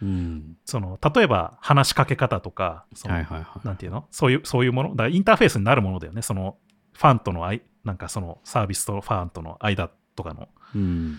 [0.00, 0.56] うん。
[0.64, 3.66] その例えば話しかけ方とか、そのはいはいはい。
[3.66, 4.06] なんていうの？
[4.10, 4.90] そういう、そういうもの？
[4.90, 6.22] だからインターフェースになるものだよね。
[6.22, 6.56] その
[6.94, 7.42] ファンとの
[7.86, 10.48] なんかそのサービスとファンとの間とかの。
[10.74, 11.18] うん。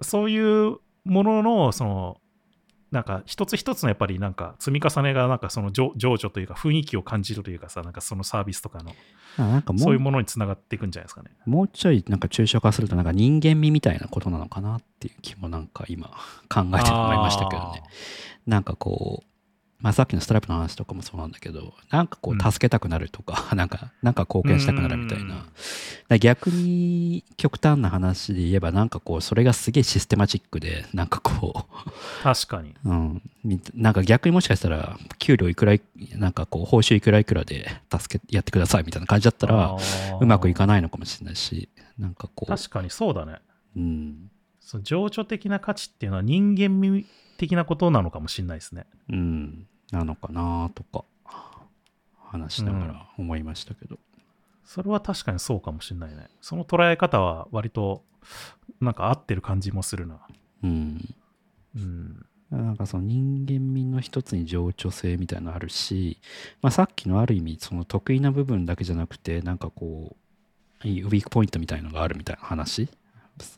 [0.00, 2.16] そういうものの、その、
[2.90, 8.92] なんか一つ一つのやっぱりなんか積み重ねがなんかその情情緒というか雰囲気を感じるというかさ、なんかそのサービスとかの、
[9.36, 11.30] なんかそういうものにつながっていくんじゃないですかね。
[11.44, 16.06] もうちょいなんか抽象化するとなんか人間味みたいなことなのかなっていう気もなんか今
[16.48, 17.82] 考えて思いましたけどね。
[18.46, 19.33] なんかこう、
[19.84, 25.44] まあ、さっきのストライプの話とかもそうなんだけど、なんかこうんう助けたくなるとか、 なんか、なんか貢献したくなるみたいうんな。
[26.18, 31.66] 逆に極端な話で言えば、なんかこう、それがすげえシステマチックで、なんかこ
[32.22, 32.70] 確かに。
[32.70, 35.82] う、 うん、みなんか逆にもしかしたら、給料いくらい、
[36.14, 39.76] なんかこう、報酬いくらいくらで助け、やってくださいみたいな感じだったら、
[40.20, 40.84] うまくいかない。
[40.84, 41.68] のかもしれないし、
[41.98, 43.40] なんかこ確かにそうだね。
[43.76, 44.30] う、うん、
[44.60, 47.06] その情緒的な価値っていうのは人間味
[47.36, 48.86] 的なことなのかもしれないですね。
[49.08, 51.04] うん、なのかなとか、
[52.18, 53.98] 話しながら思いましたけど。
[54.64, 56.28] それは確かにそうかもしれないね。
[56.40, 58.02] その捉え方は割と
[58.80, 60.20] なんか合ってる感じもするな。
[60.62, 61.14] うん。
[61.76, 62.26] うん。
[62.50, 66.18] なんかその人間味の一つに情緒性みたいなのあるし、
[66.62, 70.16] まあ、さっきのある意味その得意な部分だけじゃなくてなんかこ
[70.84, 72.88] ういいウィークポイントみたいのがあるみたいな話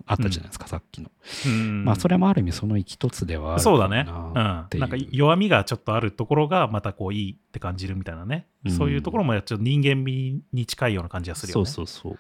[0.07, 1.11] あったじゃないですか、さっきの。
[1.47, 4.05] うんまあそれもある意味その一つではあるそうだね。
[4.05, 4.81] かうん。
[4.81, 8.47] なんか弱みがちょっとあるところがまたこういいって感じるみたいなね。
[8.65, 11.67] うんそういうところもちょっと人間味に近いような感じがするよね。
[11.67, 12.13] そうそうそう。
[12.13, 12.17] い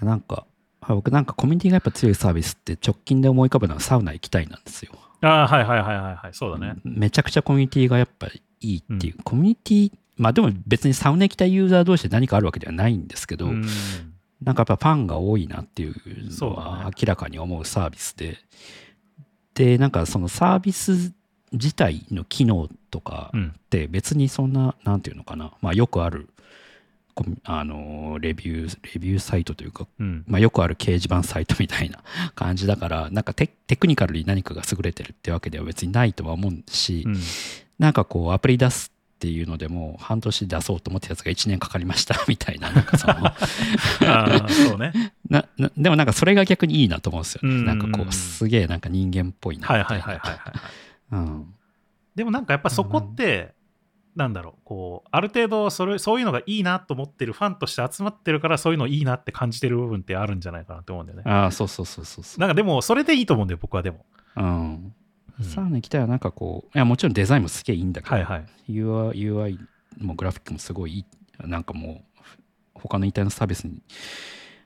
[0.00, 0.46] やなんか
[0.80, 4.92] あ僕なんかコミュニティがやっぱ強いサービスって直近で思い浮かぶのはサウナ行きたいなんですよ。
[5.22, 6.34] ああ、はいはいはいはいはい。
[6.34, 6.76] そうだね。
[6.84, 13.66] めちゃくちゃコミュニティがやっぱりいいっていう、コミュニティまあでも別にサウナ行きたいユーザー同士で何かあるわけではないんですけど、うん
[14.44, 15.94] なんかやっぱファンが多いなっていう
[16.40, 18.36] のは明らかに思うサービスで、
[19.54, 21.12] で、なんかそのサービス
[21.52, 23.54] 自体の機能とかうん。
[23.56, 26.28] って別にそんな、なんていうのかな、まあよくある、
[27.44, 30.24] あの、レビュー、レビューサイトというか、うん。
[30.28, 32.00] まあよくある掲示板サイトみたいな
[32.34, 37.16] 感じだから、なんかテテクニカルに何かが優れてるってわけでは別にないとは思うし、うん。
[37.78, 38.92] なんかこうアプリ出す
[39.24, 43.14] っていうのでも半年出そうと思ったやつが1年かかりましたみたいな、なんかその、
[44.48, 44.92] そうね
[45.30, 47.54] ななでもなんかそれが逆にいいなと思うんですよね。
[47.54, 49.84] うんなんかこう、すげえなんか人間っぽいなみたいな。
[49.84, 50.52] はいはいはいはいはい
[51.12, 51.54] うん。
[52.14, 53.54] でもなんかやっぱそこって、
[54.14, 62.40] なんだろうこうある程度それそういうのがいいなと思ってるファンとして集まってるからそういうのいいなって感じてる部分ってあるんじゃないかなと思うんだよねああ、そうそうそうそうそう。
[62.40, 64.04] なんかでもそれでいいと思うんだよ僕はでも、
[64.36, 64.94] うん。
[65.38, 69.58] うんサウナ行きたいはなんかこう、いやもちろんデザインもすげえいいんだけど、はいはい UI, UI
[69.98, 71.04] もグラフィックもすごいいい。
[71.46, 72.20] なんかもう、
[72.74, 73.66] 他のインターネットサービス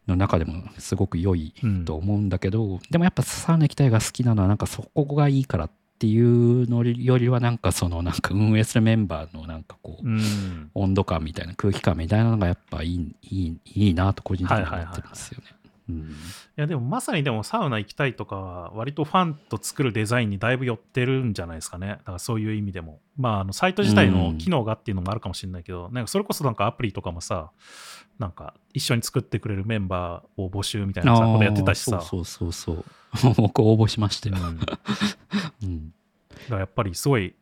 [0.07, 15.58] の中でもすごく良いうんと思うんだけど、でもやっぱサウナ行きたいが好きなのはなんかそこがいいからっていうのよりはなんかそのなんか運営するメンバーのなんかこう、うん温度感みたいな空気感みたいなのがやっぱいいいいいいなと個人的には思ってるんですよね。
[15.89, 16.01] うん。
[16.01, 16.05] い
[16.57, 21.89] やでもまさにでもサウナ行きたいとかは割とファンと作るデザインにだいぶ寄ってるんじゃないですかね。
[21.89, 23.01] だからそういう意味でも。
[23.17, 27.51] まああのサイト自体の機能がっていうのもあるかもしれないけど、なんかそれこそなんかアプリとかもさ
[28.19, 32.01] なんか一緒に作ってくれるメンバーを募集みたいなさことやってたしさ。
[32.01, 32.85] そうそうそう
[33.23, 33.35] そう。
[33.39, 34.37] 僕応募しましたよ。
[34.45, 34.59] うん。
[34.59, 34.81] だか
[35.63, 35.93] うん
[36.51, 37.35] らやっぱりすごい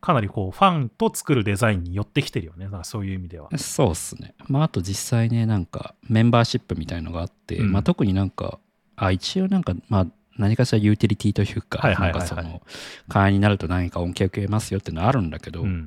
[0.00, 2.68] かなりこうファンと作るデザインに寄ってきてるよね。
[2.82, 3.48] そういう意味では。
[3.56, 4.34] そうっすね。
[4.48, 7.72] まあ、あと実際ね、なんかメンバーシップみたいのがあって、うん。
[7.72, 8.58] まあ、特になんか、
[8.96, 10.06] あ、一応なんか、まあ、
[10.38, 12.62] 何かしらユーティリティというか、なんかその、
[13.08, 15.86] 会員になると何か恩恵を受けますよっていうのはあるんだけど、うん。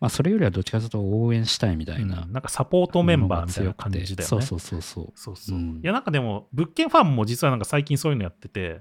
[0.00, 2.22] まあ、それよりはどっちかというと応援したいみたいな。
[2.22, 2.32] うん。
[2.32, 4.24] なんかサポートメンバーみたいな感じだよね。
[4.24, 5.12] そうそうそうそう。
[5.14, 5.56] そうそう。
[5.56, 5.60] う。
[5.60, 5.76] ん。
[5.76, 8.80] いや、なんかでも、物件ファンも実はなんか最近そういうのやってて、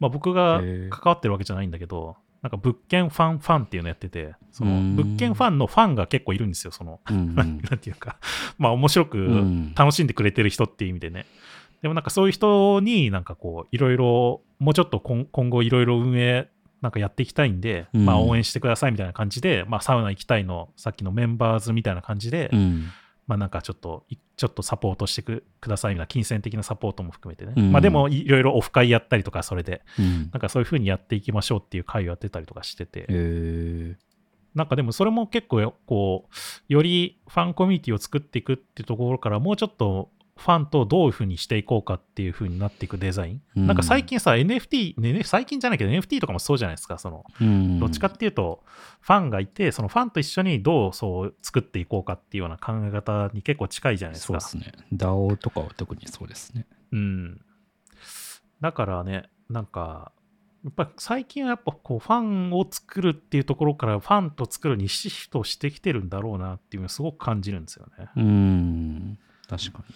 [0.00, 0.60] まあ僕が
[0.90, 2.16] 関わってるわけじゃないんだけど、
[2.46, 4.94] なんか物件ファンファンっていうのやってて、そのうん。
[4.94, 7.16] 物件ファンのファンが結構いるんですよ、その、うん。
[7.18, 8.18] うんなんていうか、
[8.56, 9.74] まあ面白くうん。
[9.74, 11.26] 楽しんでくれてる人っていう意味でね。
[11.82, 16.48] でもなんかそういう人になんかこう、いろいろ、もうちょっと今今後いろいろ運営
[16.82, 18.04] なんかやっていきたいんで、うん。
[18.04, 22.90] まあ応援してくださいみたいな感じで、まあサウナ行きたいの、さっきのメンバーズみたいな感じで、うん
[23.26, 27.54] まあなんかちょっと、いちょっとサポートしてくくださいみたいな、金銭的なサポートも含めてね。
[27.56, 27.72] うん。
[27.72, 30.30] まあでも、いろいろオフ会やったりとか、それで、うん。
[30.32, 33.96] なんかそういう風にやっていきましょうっていう会をやってたりとかしてて、え
[34.54, 43.42] なんかでもそれも結構、こう、よりファンコミュニティを作っていくっていうところから、もうちょっとファンとどういう風にしていこうかっていう風になっていくデザイン。
[43.56, 48.62] うんなんか最近さ、NFT、ね、最近じゃないけど NFT とかもそうじゃないですか、その、うんどっちかっていうと、
[49.00, 54.40] ファンがいて、そのファンと一緒にどうそう作っていこうかっていうような考え方に結構近いじゃないですか。
[54.40, 54.84] そうですね。
[54.92, 56.66] DAO とかは特にそうですね。
[56.92, 57.40] うん。
[58.60, 60.12] だからね、なんか、
[60.64, 68.08] やっぱ最近はやっぱこうファンを作るっていうところからファンと作るにシフトしてきてるんだろうなっていうのをすごく感じるんですよね。
[68.16, 69.18] うん、
[69.48, 69.94] 確かに。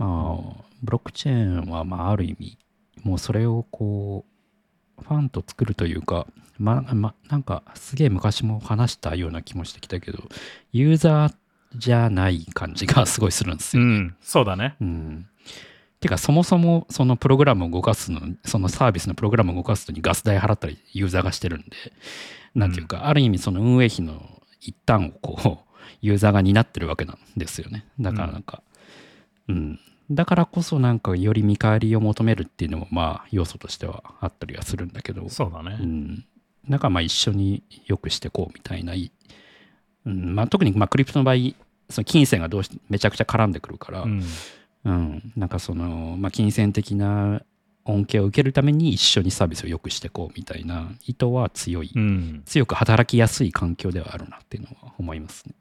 [0.00, 2.58] まあ、ブロックチェーンは、まあ、ある意味、
[3.02, 4.24] もうそれをこ
[4.98, 6.26] う、ファンと作るというか、
[6.58, 10.18] まあ、まなんか、すげえ昔も話したような気もしてきたけど、
[10.72, 11.34] ユーザー
[11.76, 13.82] じゃない感じがすごいするんですよ。
[13.82, 14.76] うん、そうだね。
[14.80, 15.26] うん。
[16.00, 21.66] てか、そもそもそのプログラムを動かすの、そのサービスのプログラムを動かすのにガス代払ったりユーザーがしてるんで、
[22.54, 27.84] なんていうか、ある意味その運営費の一端をこう、ユーザーが担ってるわけなんですよね。
[28.00, 28.69] だからなんか、うん。
[30.10, 35.78] だからこそなんかより見返りを求めるっていうのもまあ要素としてはあったりはするんだけど、そうだね。
[35.80, 36.24] うん。
[36.68, 39.12] だからまあ一緒によくしてこうみたいない、
[40.06, 41.36] うんまあ、特にまあクリプトの場合、
[41.88, 44.22] その金銭がどうしてめちゃくちゃ絡んでくるから、うん。
[44.82, 47.42] うん、なんかその、まあ、金銭的な
[47.84, 52.42] 恩恵を受けるために一緒にサービスを良くしていこうみたいな意図は強い、うん。
[52.46, 55.54] 強く働きやすい環境ではあるなっていうのは思いますね。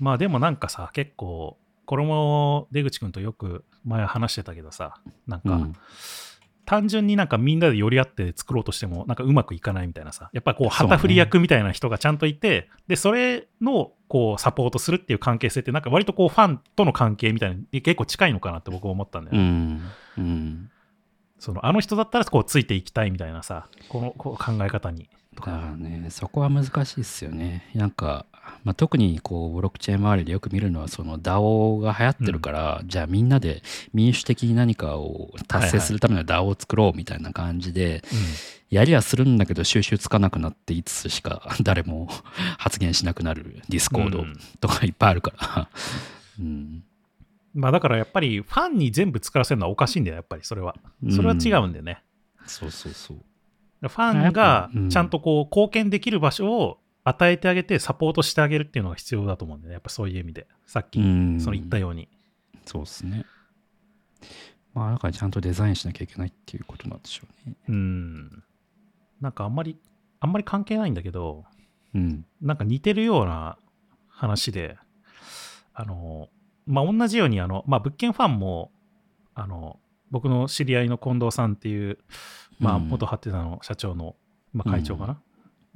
[0.00, 1.56] まあでもなんかさ、結構、
[1.88, 5.72] これも出口くんとよく前話してたけどさ、なんか、うん、
[6.66, 19.82] 単純になんかみんなで寄り合って作ろうとしてもなんかうまくいかないみたいなさやっぱこう旗振り役みたいな人がちゃんといて、でそれのこうサポートするっていう関係性ってなんか割とこうファンとの関係みたいに結構近いのかなって僕は思ったんだようね、ん、
[20.18, 20.70] うん。
[21.38, 25.08] そのあの人だったらこうついていきたいみたいなさこのこう考え方に。
[25.34, 27.70] だからね、そこは難しいですよね。
[27.74, 28.26] なんか、
[28.64, 38.02] まあ、特にこうブロックチェーン周りでよく見るのは、その DAO が流行ってるから、じゃあみんなで民主的に何かを達成するための DAO を作ろうみたいな感じで、
[38.70, 42.08] やりはするんだけど収集つかなくなっていつしか 誰も
[42.58, 44.38] 発言しなくなる Discord うん。
[44.60, 45.68] とかいっぱいあるから、
[46.38, 46.84] うん。
[47.54, 50.76] まあだからやっぱりファンに全部作らせるのはおかしいんだよ、やっぱりそれは。
[51.10, 52.02] それは違うんだよね。
[52.46, 53.18] そうそうそう。
[53.80, 54.90] ファンがうん。
[54.90, 56.78] ちゃんとこう貢献できる場所を
[57.08, 59.72] 与えてあげてサポートしてあげるっていうのが必要だと思うんだよね。
[59.74, 60.46] やっぱそういう意味で。
[60.66, 62.08] さっきうんその言ったように。
[62.66, 63.24] そうですね。
[64.74, 67.56] まあ、だからちゃんとデザインしなきゃいけないっていうことなんでしょうね。
[67.68, 68.44] うん。
[69.20, 69.76] なんかあんまり、
[70.20, 71.44] あんまり関係ないんだけど、
[71.94, 72.26] うん。
[72.40, 73.58] なんか似てるような
[74.08, 74.76] 話で、
[75.72, 76.28] あの、
[76.66, 78.70] まあ、同じように、あの、まあ、物件ファンも、
[79.34, 79.80] あの、
[80.10, 81.98] 僕の知り合いの近藤さんっていう、
[82.58, 84.16] まあ、うん元ハテナの社長の、
[84.52, 85.12] まあ、会長かな、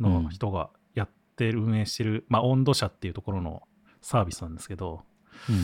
[0.01, 0.71] うんの人が
[1.47, 3.63] てる、運営してる、まあ、温度社っていうところの
[4.01, 5.03] サービスなんですけど、
[5.49, 5.57] うん。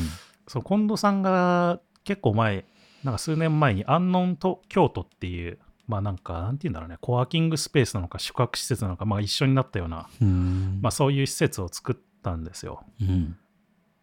[0.47, 2.65] その近藤さんが結構前、
[3.05, 10.81] なんか数年前にアンノンと京都っていう、まあなんか、なんて言うんだろうね、コワーキングスペースなのか宿泊施設なのか、まあ一緒になったような、うん。
[10.83, 12.85] まあそういう施設を作ったんですよ。
[13.01, 13.37] うん。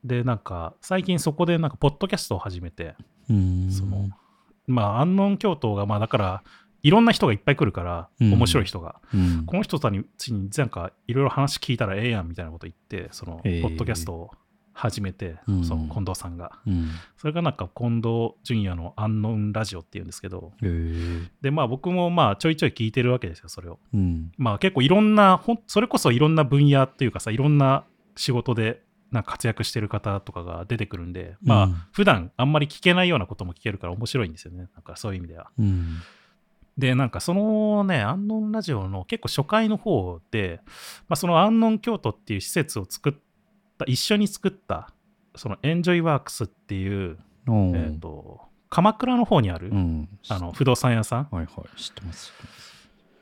[0.04, 2.96] で、なんか最近そこでなんかポッドキャストを始めて、
[3.30, 3.72] うん。
[3.72, 4.10] その、
[4.68, 6.44] まあアンノン京都が、まあだから、
[6.86, 9.02] いろんな人がいっぱい来るから、うん面白い人が。
[9.12, 14.32] うん、この人たちになんかいろいろ話聞いたらええやんみたいなこと言って、その、ポッドキャストを
[14.72, 16.52] 始めて、うんその近藤さんが。
[16.68, 16.90] うん。
[17.18, 21.32] それがなんか近藤淳也のアンノンラジオっていうんですけど、へえ。
[21.42, 23.80] で、まあ僕もまあちょいちょい聞いてるわけですよ、それを。
[23.92, 24.32] うん。
[24.38, 27.84] まあ結構いろんな、ほんそれこそいろんな分野っていうかさ、いろんな
[28.16, 35.50] 仕事でなんか活躍してる方とかが出てくるんで、まうんあ普段あんまり聞けないようなことも聞けるから面白いんですよね、なんかそういう意味では。
[35.58, 36.02] うん。
[36.78, 40.62] で、なんかそのね、アンノンラジオの結構初回の方で、
[41.08, 43.14] まあ、そのアンノン京都っていう施設を作っ
[43.78, 44.90] た、一緒に作った、
[45.36, 47.18] そのエンジョイワークスっていう、
[47.48, 50.10] えっ、と、鎌倉の方にある、うん。
[50.28, 52.34] あの不動産屋さん、はいはい、知ってます。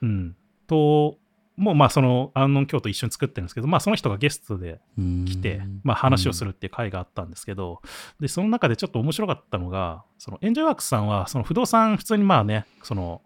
[0.01, 0.35] うん、
[0.65, 1.17] と、
[1.55, 5.25] もうまあそのアンノン京都一緒に作ってるんですけど、まあその人がゲストでうん。
[5.25, 7.81] 来て、まあ話をするっていう会があったんですけど、
[8.19, 13.21] で、その中でちょっと面白かったのが、そのエンジョイワークスさんは、その不動産普通にまあね、その、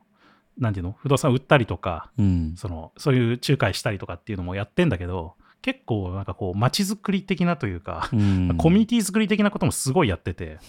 [0.58, 0.96] なんていうの？
[1.00, 2.56] 不動産売ったりとか、うん。
[2.58, 8.56] そのそういう仲介したりとかっていうのもやってんだけど結構なんかこう街づくり的なというか、うん。
[8.58, 10.60] コミュニティ作り的なこともすごいやってて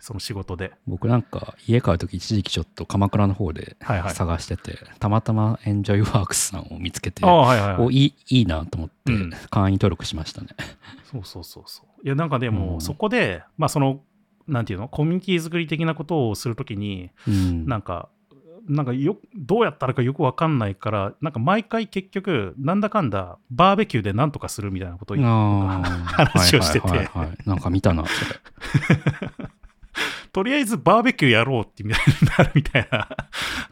[0.00, 0.72] その仕事で。
[0.86, 4.14] 僕なんか家買う時一時期ちょっと鎌倉の方ではいはい。
[4.14, 9.30] 探してて、たまたまエンジョイワークスさんを見つけてはいはい、はい、おいいいいなと思ってうん。
[9.50, 10.48] 会員登録しましたね。
[11.10, 11.86] そうそうそうそう。
[12.04, 12.80] いやなんかでも、うん。
[12.80, 14.00] そこでまあその
[14.48, 14.88] なんていうの？
[14.88, 17.66] コミュニティ作り的なことをするときにうん。
[17.66, 18.08] なんか
[18.68, 28.04] なんかよどうやったらかよくわかんないからなんか毎回結局なんだかんだバーベキューでなんとかするみたいなことを話をしててはいなんか見たな。
[30.32, 33.08] とりあえずバーベキューやろうってみたいになるみたいな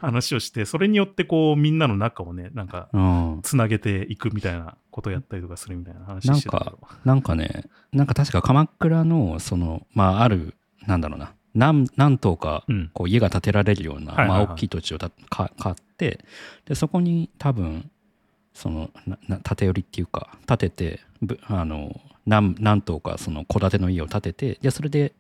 [0.01, 3.41] 話をして、それによってこうみんなの仲をね、なんかうん。
[3.43, 6.81] つなげていくみたいなことをやったりとかするみたいな話してたけど。
[7.05, 10.55] なんかね、なんか確か鎌倉の、その、まあ、ある、
[10.87, 12.91] なんだろうな、何何棟かうん。
[12.93, 16.21] こう家が建てられるような、まあ、大きい土地を買って
[16.67, 17.91] でそこに多分
[18.55, 25.13] そのなな建て寄りっていうか建ててぶあの何何棟かその戸建ての家を建ててでそれで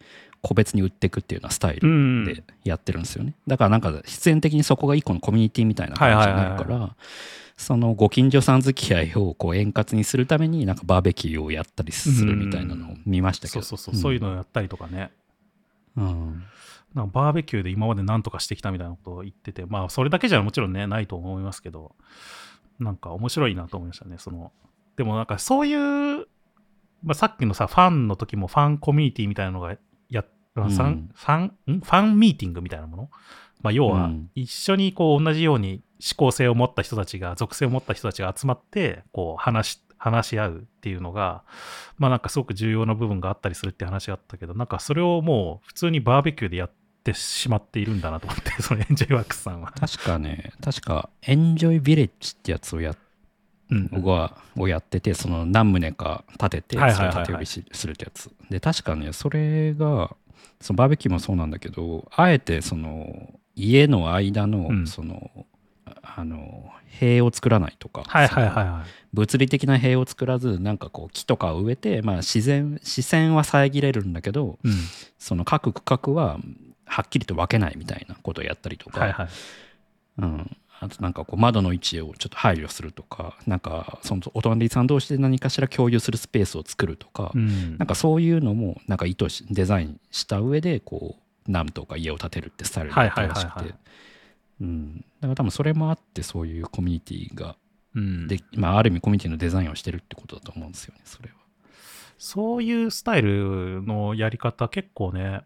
[0.42, 2.24] 個別に売っていくっていうようなスタイルうん。
[2.24, 6.90] でやってるんですよね、だからなんか必然的にそこが一個のコミュニティみたいな感じになるから、はい
[7.56, 15.10] そのご近所さん付き合いをこう円滑にするためになんかバーベキューをやったりするみたいなのを見ましたけど、そうそうそう、そういうのをやったりとかね。
[15.96, 16.44] うん。
[16.94, 21.94] なんかバーベキューで今まで何とかしてきたみたいなことを言ってて、まあそれだけじゃもちろんね、ないと思いますけど、
[22.78, 24.16] なんか面白いなと思いましたね。
[24.18, 24.52] その、
[24.96, 26.26] でもなんかそういう、
[27.04, 29.76] まあ、さっきのさ、ファンの時もファンコミュニティみたいなのが
[30.08, 31.80] やっ、ファンうんファンん？
[31.80, 33.10] ファンミーティングみたいなもの？
[33.62, 34.30] まあ、要はうん。
[34.34, 41.42] 一緒にこう同じように思考性を持った人たちが属性を持った人たちが集まってこう話し話し合うっていうのが
[41.98, 46.70] まあなんかすごく重要な部分があったりするって話があったけどなんかそれをもう普通にバーベキューでやっ
[47.04, 49.72] てしまっているんだなと思って そのエンジョイワークスさんは。
[49.72, 50.52] 確かね。
[50.62, 52.94] 確かエンジョイビレッジってやつをや
[53.68, 57.14] うん僕はをやっててその何棟か建ててはいはいはいはい。
[57.14, 58.30] それを建て売りしするってやつ。
[58.50, 60.14] で確かねそれが
[60.60, 64.86] そのバーベキューもそうなんだけどあえてその家の間の、うん。
[64.86, 65.46] その
[66.16, 68.86] あの塀を作らないとか、はいはいはいそのはい。
[69.12, 74.72] 物理的な塀を作らずなんかこう木とかを植えて、まあ、自然視線は遮れるんだけどうん。
[75.18, 76.38] その各区画は
[76.84, 79.28] はっきりと分けないみたいなことをやったりとか、はいはい。
[80.18, 87.76] うん、あとなんかこう窓の位置をちょっと配慮するとかなんかそのお隣さん同士で何かしら共有するスペースを作るとか、うん。
[87.78, 93.78] なんかそういうのもなんか意図しデザインした上でこう何棟か家を建てるってスタイルでやってるらしくはいはいはいて
[94.60, 97.56] うんだから多分それもあってそういうコミュニティが
[97.94, 101.34] うんで、まあ、ある意味コミュニティのデザインをしてるってことだと思うんですよねそれは。
[102.18, 105.42] そういうスタイルのやり方結構ね、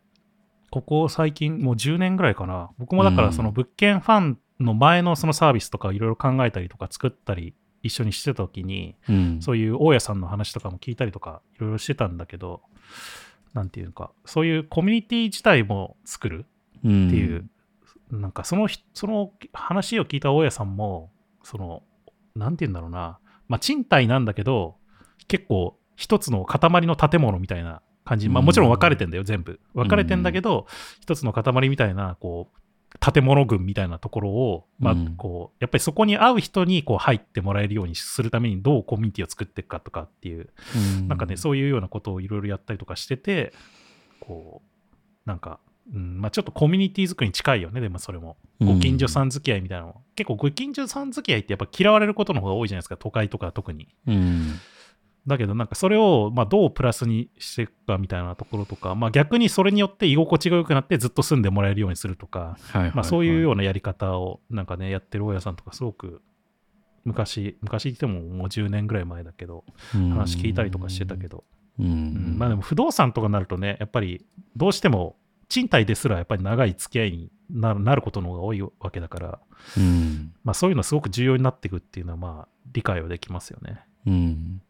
[0.70, 2.70] ここ最近、もう10年ぐらいかな。
[2.78, 9.42] 僕もだからその物件ファンの前のそのサービスとかいろいろ考えたりとか作ったり一緒にしてた時に、うん。
[9.42, 12.60] そういう大家さんの話とかも聞いたりとかいろいろしてたんだけど、
[13.52, 16.46] なんていうか、そういうコミュニティ自体も作るって
[16.80, 17.46] っていう、
[18.10, 21.10] なんかそのひその話を聞いた大家さんも、
[21.42, 21.82] その、
[22.34, 24.76] なんて言うんだろうな、まあ賃貸なんだけど、
[25.28, 29.60] 結構一つの塊の建物みたいな感じ、まあもちろん分かれてんだよ、全部。
[29.74, 30.66] 分かれてんだけど、
[31.00, 32.60] 一つの塊みたいな、こう、
[32.98, 35.16] 建物群みたいなところを、まあうん。
[35.16, 40.48] こう、やっぱりそこに合う人にこう入ってもらえるようにするためにどうコミュニティを作っていくかとかっていう、
[40.98, 41.08] うん。
[41.08, 43.52] なんかね、そういうようなことをいろいろやったりとかしてて、
[44.18, 45.60] こう、なんか、
[45.92, 48.36] うん、まあちょっとコミュニティ作りに近いよね、でもそれも。
[48.60, 50.02] ご近所さん付き合いみたいなの。
[50.14, 53.88] 結構ご近所さん付き合いってやっぱ嫌われることの方が多いじゃないですか、都会とか特に。
[54.06, 54.60] うん。
[55.26, 62.92] だけどなんかそれをまあどうプラスにしていくかみたいなところとか、まあ逆にそれによって居心地が良くなってずっと住んでもらえるようにするとか、はいはい。
[62.94, 66.22] まあそういうよううなやり方をなんかね、やってる大家さんとかすごく
[67.04, 71.44] 昔、昔言ってももう10年ぐらい前だけど、話聞いたりとかしてたけど、
[71.78, 72.38] ううんん。
[72.38, 74.24] まあでも不動産とかになるとね、やっぱり
[74.56, 75.16] どうしても
[75.50, 79.38] 賃貸ですらやっぱり長い付き合いになることの方が多いわけだから、
[79.76, 80.32] うん。
[80.44, 83.80] まあそういうのはすごく重要になっていくっていうのはまあ理解はできますよね。
[84.06, 84.62] うん。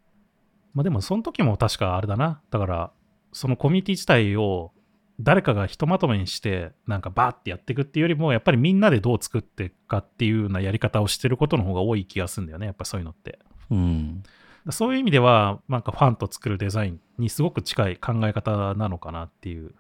[0.73, 2.41] まあでもその時も確かあれだな。
[2.51, 2.91] だから
[3.33, 4.73] そのコミュニティ自体を
[5.21, 12.65] 誰かがひとまとめにしてなんかバーってやっていくっていうよりもやっぱりみんなでどう作っていくかっていうようなやり方をしてることの方が多い気がするんだよね。
[12.65, 13.39] やっぱそういうのって。
[13.71, 14.23] うん。
[14.71, 19.75] そういう意味ではなんかファンと作るデザインにすごく近い考え方なのかなっていううん。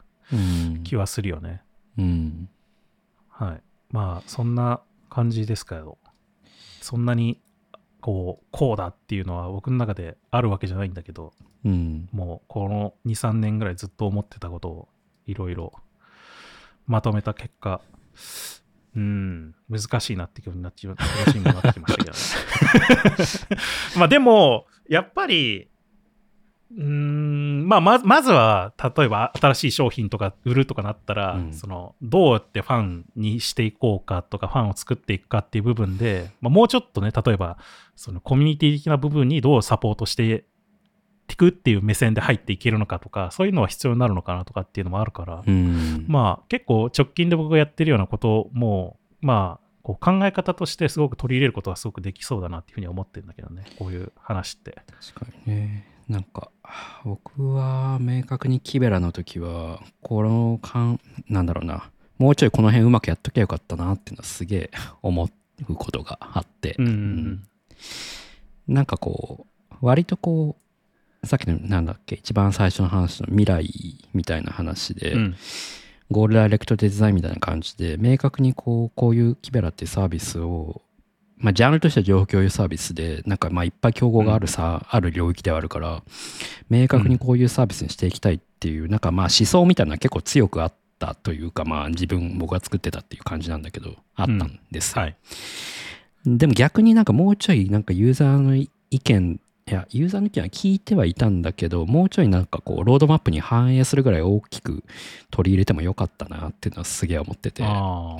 [0.85, 1.63] 気はするよね。
[1.99, 2.49] うん。
[3.29, 3.63] はい。
[3.91, 5.99] まあ、そんな感じですけど、
[6.81, 7.41] そんなに、
[8.01, 11.33] こう、こうだっていうのは僕の中であるわけじゃないんだけど、
[11.65, 12.09] うん。
[12.13, 14.89] もうこの2、3年ぐらいずっと思ってたことを
[15.27, 15.73] いろいろ
[16.87, 17.81] まとめた結果、
[18.97, 23.61] うん、難しいなって気分になっちゃう、気持ちにもなってきましたけどね。
[23.97, 25.70] まあでも、やっぱり、
[26.77, 37.59] うーんまあ、ままずは例えば新しい商品とか売るとかなったら、うんそのどうやってファンにしていこうかとかファンを作っていくかっていう部分で、まあ、もうちょっとね例えば
[37.97, 40.47] そのコミュニティ的な部分にどうサポートして
[41.29, 46.05] いくっていう目線で入っていけるのかとかそういうのは必要になるのかなとかっていうのもあるから、うん。
[46.09, 54.77] まあ結構直近で僕がやってるようなこともまあこう考え方としてすごく取り入れることはすごくできそうだなっていうふうには思ってるんだけどねこういう話って。
[55.15, 55.87] 確かにね。
[56.11, 56.51] なんか、
[57.05, 61.89] 僕は明確にキベラの時は、この感、なんだろうな、
[62.19, 64.71] もうちょいこの辺うまくやっときゃよかったなっていうのはすげえ
[65.03, 65.31] 思
[65.69, 67.45] うことがあって、うんうん
[68.69, 70.57] なんかこう、割とこ
[71.23, 75.37] う、さっきのなんだっけ、一番最初の話の未来みたいな話で、うん。
[76.11, 80.83] ゴールダイレクトデザインみたいな感じで、明確にこう、こういうキベラっていうサービスを、
[81.41, 86.03] まあ、ジャンルとしては情報共有サービスで、なんかまあいっぱい競合があるさ、ある領域ではあるから、
[86.69, 95.03] 明確にこういうサービスにしていきたいっていう、なんかまあ思想みたいなのは結構強くあったというか、まあ自分、僕が作ってたっていう感じなんだけど、あったんですよ。
[95.03, 95.17] はい。
[96.27, 99.41] でも逆になんかもうちょいなんかユーザーの意見、
[99.71, 104.83] いや、ユーザーの意見は聞いてはいたんだけど、もうちょいなんかこう、ロードマップに反映するぐらい大きく
[105.31, 107.63] 取り入れてもよかったなっていうのはすげえ思ってて、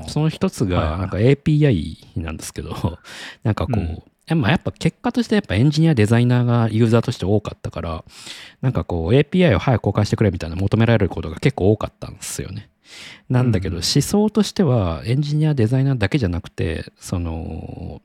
[0.09, 2.99] その一つがなんか API なんですけど、
[3.43, 4.03] なんかこう、うん。
[4.29, 8.05] やまあやっぱ結果としてやっぱエンジニア、デザイナーがユーザーとして多かったから、
[8.61, 12.69] なんかこう API を早く公開してくれみたいな求められることが結構多かったんですよね。
[13.29, 13.83] なんだけど、うん。
[13.83, 18.01] 思想としてはエンジニア、デザイナーだけじゃなくて、その、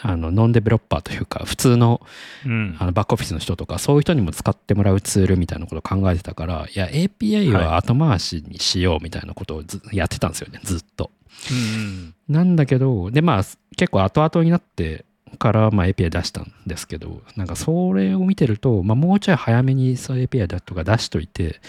[0.00, 2.00] あのノンデベロッパーというか普通の
[2.46, 2.76] うん。
[2.78, 11.10] あのバックオフィスの人とかそういう人にも使ってもらうツールみたいなことを考えてたからいや API は後回しにしようみたいなことをずやってたんですよねずっと。
[11.50, 12.14] うん。
[12.28, 13.42] なんだけどでまあ
[13.76, 21.60] 結構後々になってからまあ API 出したんですけどなんかそれを見てると、まあ、もうちょい早めにそう API だとか出しといて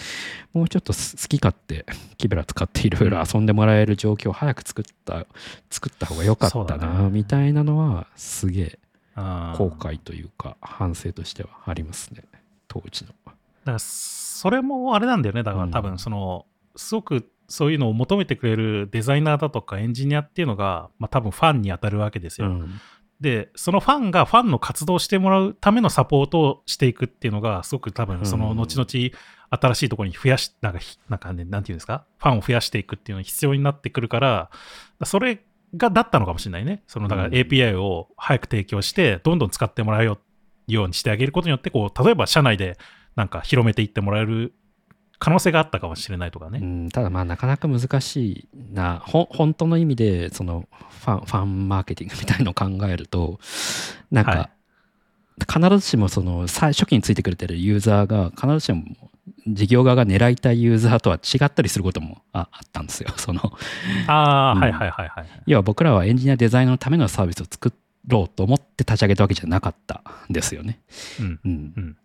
[0.52, 0.98] もうちょっと好
[1.28, 1.86] き勝手
[2.16, 5.26] キベラ使っていろいろ遊んでもらえる状況を早く作った
[5.70, 8.78] 作った方が良かったなみたいなのはすげえ
[9.16, 12.24] 後悔というか反省としてはありますね
[12.68, 13.10] 当時の。
[13.24, 15.42] だからそれもあれなんだよね。
[15.42, 15.70] だからうん。
[15.70, 16.46] 多分その、
[16.76, 22.80] すごくそういうのを求めてくれるデザイナーだとかエンジニアっていうのが、まあ、多分ファンに当たるわけですよ、うん
[23.20, 29.14] でそのファンがファンの活動をしてもらうためのサポートをしていくっていうのがすごく多分その後々
[29.50, 32.06] 新しいところに増やしなんかひなんかねなんていうんですか？
[32.18, 34.50] ファンを増やしていくっていうのが必要になってくるから
[35.04, 35.44] それ
[35.76, 36.82] がだったのかもしれないね。
[36.86, 37.34] そのだからうん。
[37.34, 40.18] API を早く提供してどんどん使ってもらうよ
[40.66, 42.78] ようにしてあげることによってこう例えば社内で
[43.16, 44.54] なんか広めていってもらえる
[45.20, 46.58] 可能性があったかもしれないとかね。
[46.60, 50.66] うん、ただまあなかなか難しいなほ本当の意味でその
[51.02, 53.38] ファンファンマーケティングみたいのを考えると
[54.10, 54.50] なんか、はい
[55.48, 58.84] 必ずしもその最初期についてくれてるユーザーが必ずしも
[59.46, 63.10] 事業側が狙いたいユーザーとは違ったりすることもああったんですよ。
[63.16, 63.40] その
[64.06, 65.26] ああ、うんはいはいはいはい。
[65.46, 67.72] 要は僕らはエンジニアデザイナーのためのサービスを作
[68.06, 70.80] ろうと思って立ち上げたわけじゃなかったんですよね。
[71.20, 71.40] うん。
[71.44, 71.96] うん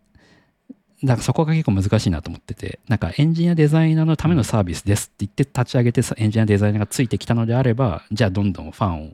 [1.02, 1.08] うん。
[1.08, 9.12] だからそこが結構難しいなと思ってて、なんかエンジニアデザイナーのためのサービスですって言って立ち上げてさエンジニアデザイナーがついてきたのであれば、じゃあどんどんファンを、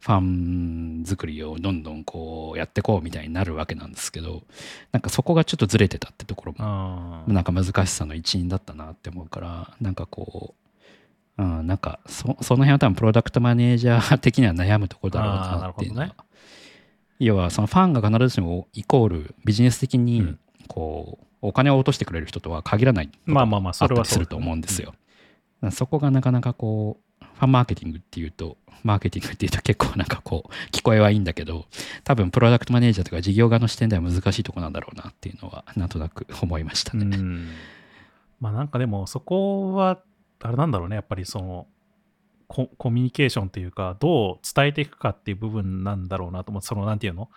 [0.00, 4.42] ファン作りをどんどんこうやってこうみたいになるわけなんですけど、
[4.92, 7.24] なんかそこがちょっとずれてたってところも。
[7.26, 10.54] なんか難しさの一因だったなって思うから、なんかこ
[11.38, 16.12] う、うん、なんかそその辺は多分プロダクトマネージャー的には悩むところだろうななっていうのは、ね
[17.20, 20.38] 要はそのファンが必ずしもイコールビジネス的うにん
[20.68, 24.94] こうお金を落としてくれる人とは限らないまあまあまあ、それはすると思うんですよ。
[25.72, 31.66] そこがなかなかこうファンマーケティングっていうとマーケティングっていうと結構なんかこう聞こえはいいんだけど
[32.04, 37.16] 多分プロダクトマネージャーとか事業側の視点では難しいとこなんだろうなっていうのはなんとなく思いましたうね。
[37.16, 37.48] ん。
[38.40, 40.00] まあなんかでもそこは、
[40.40, 41.66] あれなんだろうね、やっぱりその、
[42.46, 47.28] ココミュニケーションっていうか、どう伝えていくかっていう部分なんだろうなと思って、その、なんていうの？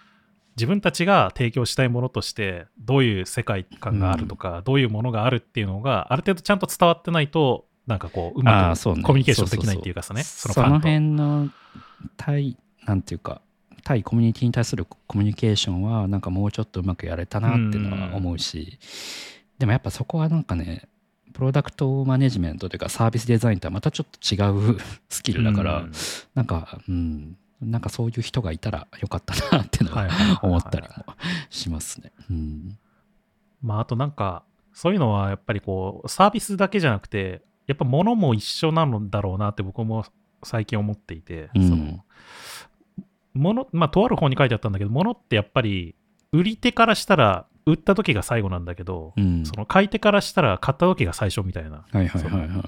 [0.58, 11.50] 自分たちが提供したいものとして、どういう世界観があるとか、どういうものがあるっていうのが、ある程度ちゃんと伝わってないと、なんかこう、うあまくコミュニケーションできないっていうかさね、その辺の
[12.18, 13.42] 対なんていうか
[13.84, 18.80] 対コミュニティに対するコミュニケーションはなんかもうちょっとうまくやれたなっていうのは思うし
[19.58, 20.88] でもやっぱそこはなんかね
[21.34, 24.78] プロダクトマネジメントというかサービスデザインとはまたちょっと違う
[25.10, 25.92] スキルだから、うん。
[26.36, 30.10] なんかうんなんかそういう人がいたらよかったなってのは
[30.42, 31.06] 思ったりも
[31.50, 32.12] しますね。
[32.30, 32.78] うん
[33.62, 34.44] まあ、あとなんか、
[34.74, 40.06] そういうのはやっぱりこう、サービスだけじゃなくて、やっぱ物も一緒なのだろうなって僕も
[40.44, 42.04] 最近思っていて、うんその、
[43.34, 45.96] 物、まあ、とある本に書いてあったんだけど、物ってやっぱり、
[46.32, 51.86] 売り手からしたら、売った時が最後なんだけど、うんその買い手からしたら買った時が最初みたいな。
[51.92, 52.64] はいはいはいはい。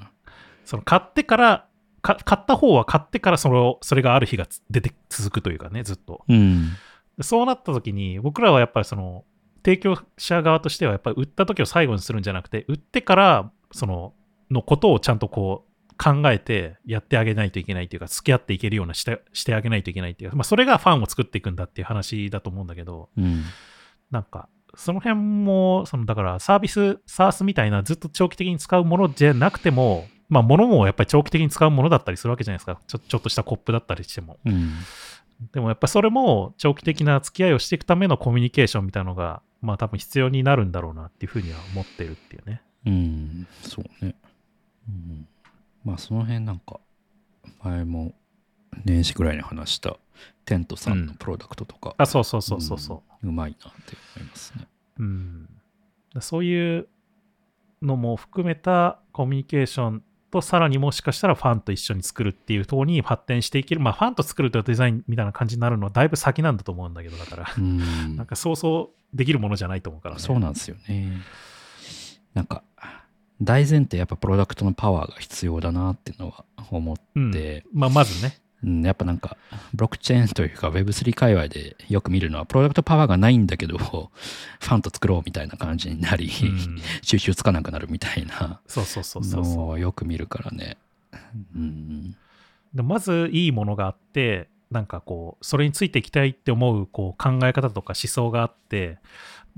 [0.65, 1.67] その買ってから、か
[2.03, 6.23] 買った方は買ってからそれをそれがある日がつ出て続くというかね、ずっと。
[6.27, 6.69] うん
[7.17, 9.23] でそうなった時に、僕らはやっぱりその、
[9.63, 14.13] 提供者側としては、やっぱり売った時を最後にするんじゃなくて、売ってから、その、
[14.49, 23.43] のことをちゃんとこう、考えてやってあげないといけないっていうか、付き合っていけるようなしてしてあげないといけないっていうか、まあ、それがファンを作っていくんだっていう話だと思うんだけど、うん
[24.09, 32.79] なんか、その辺も、その、だからサービス、サースみたいなずっと長期的に使うものじゃなくても、まあ、物もやっぱり長期的に使うものだったりするわけじゃないですか。
[32.87, 34.39] ちょちょっとしたコップだったりしても。
[34.45, 34.71] うん
[35.51, 42.61] でもやっぱそれも長期的な付き合いをしていくためのコミュニケーションみたいなのが、まあ多分必要になるんだろうなっていうふうには思ってるっていうね。
[42.85, 44.15] うん、そうね。
[44.87, 45.27] うん、
[45.83, 46.79] まあその辺なんか
[47.63, 48.13] 前も
[48.85, 49.97] 年始ぐらいに話した
[50.45, 52.97] テントさんのプロダクトとか、あ、そうそうそうそうそう。
[52.97, 54.67] うんうまいなって思いますね。
[54.99, 55.49] うん。
[56.13, 56.87] だそういう
[57.81, 60.03] のも含めたコミュニケーション
[60.33, 63.81] とさらにもしかしたらファンと一緒に作るっていうとに発展していける。
[63.81, 70.21] まあファンと作るというデザインみたいな感じになるのはだいぶ先なんだと思うんだけど、だから、うんなんかそうそうできるものじゃないと思うからね。
[70.21, 71.21] そうなんですよね。
[72.33, 72.63] なんか
[73.41, 78.39] 大前提やっぱプロダクトのパワーが必要だなっていうのは思っうんて、まあまずね。
[78.63, 79.37] うん、やっぱなんか
[79.73, 86.81] ブロックチェーンというか Web3 界隈でよく見るのはプロダクトパワーがないんだけど ファンと作ろうみたいな感じになり、うん。
[87.01, 88.61] 収集つかなくなるみたいな。
[88.67, 89.55] そうそうそうそうそう。
[89.55, 90.77] のをよく見るからね。
[91.55, 92.15] うん。
[92.73, 98.97] でまずいいものがあってなんかこうそれについていきたいって思うこう考え方とか思想があって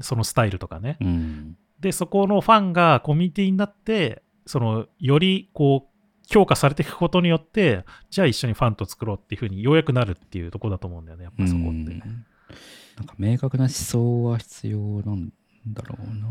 [0.01, 0.97] そのスタイルとかね。
[0.99, 1.57] うん。
[1.79, 5.94] でそこのファンがコミュニティになってそのよりこう
[6.27, 11.25] 評価されていくことによってじゃあ一緒にファンと作ろうっていうふうにようやくなるっていうところだと思うんだよね。
[11.25, 12.25] やっぱそこって、うん。
[12.97, 15.31] なんか明確な思想は必要なん
[15.67, 16.27] だろうな。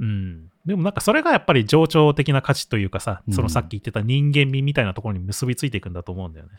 [0.00, 3.34] うん、でもなんかそれがやっぱり情緒的な価値というかさ、うん。
[3.34, 6.52] そのさっき言ってた人間味みたいなところに結びついていくんだと思うんだよね。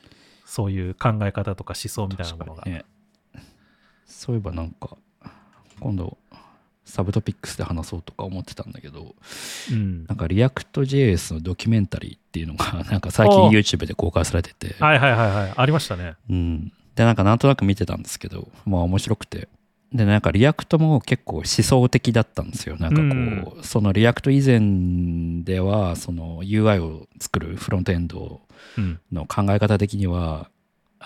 [0.46, 2.86] そういう考え方とか思想みたいなものが、ね。
[4.06, 4.98] そういえばなんか
[5.80, 6.18] 今度
[6.86, 9.16] サブトピックスで話そうとか思ってたんだけど
[9.72, 10.06] うん。
[10.06, 15.54] なんかリアクト JS のドキュメンタリーっていうのが なんか最近お YouTube で公開されてて、はいはいはいはい。
[15.56, 16.14] ありましたね。
[16.30, 19.48] うん、でなんかなんとなく見てたんですけどまあ面白くて。
[19.94, 22.76] でなんか React も結構思想的だったんですよ。
[22.78, 28.42] なんかこう、その React 以前ではその UI を作るフロントエンド
[28.78, 29.00] うん。
[29.12, 30.50] の考え方的には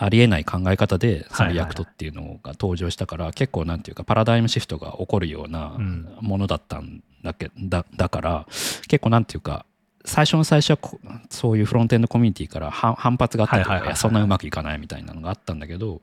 [0.02, 1.48] ありえない考え方でそのはいはい。
[1.48, 6.08] はい React っていうのが登場したから、結構なんていうかパラダイムシフトが起こるようなうん。
[6.22, 8.46] ものだったんだけだだから
[8.88, 9.66] 結構なんていうか
[10.06, 11.00] 最初の最初はこ
[11.30, 16.02] そういうフロントエンドコミュニティから反反発があったりとかそんなうまくいかないみたいなのがあったんだけど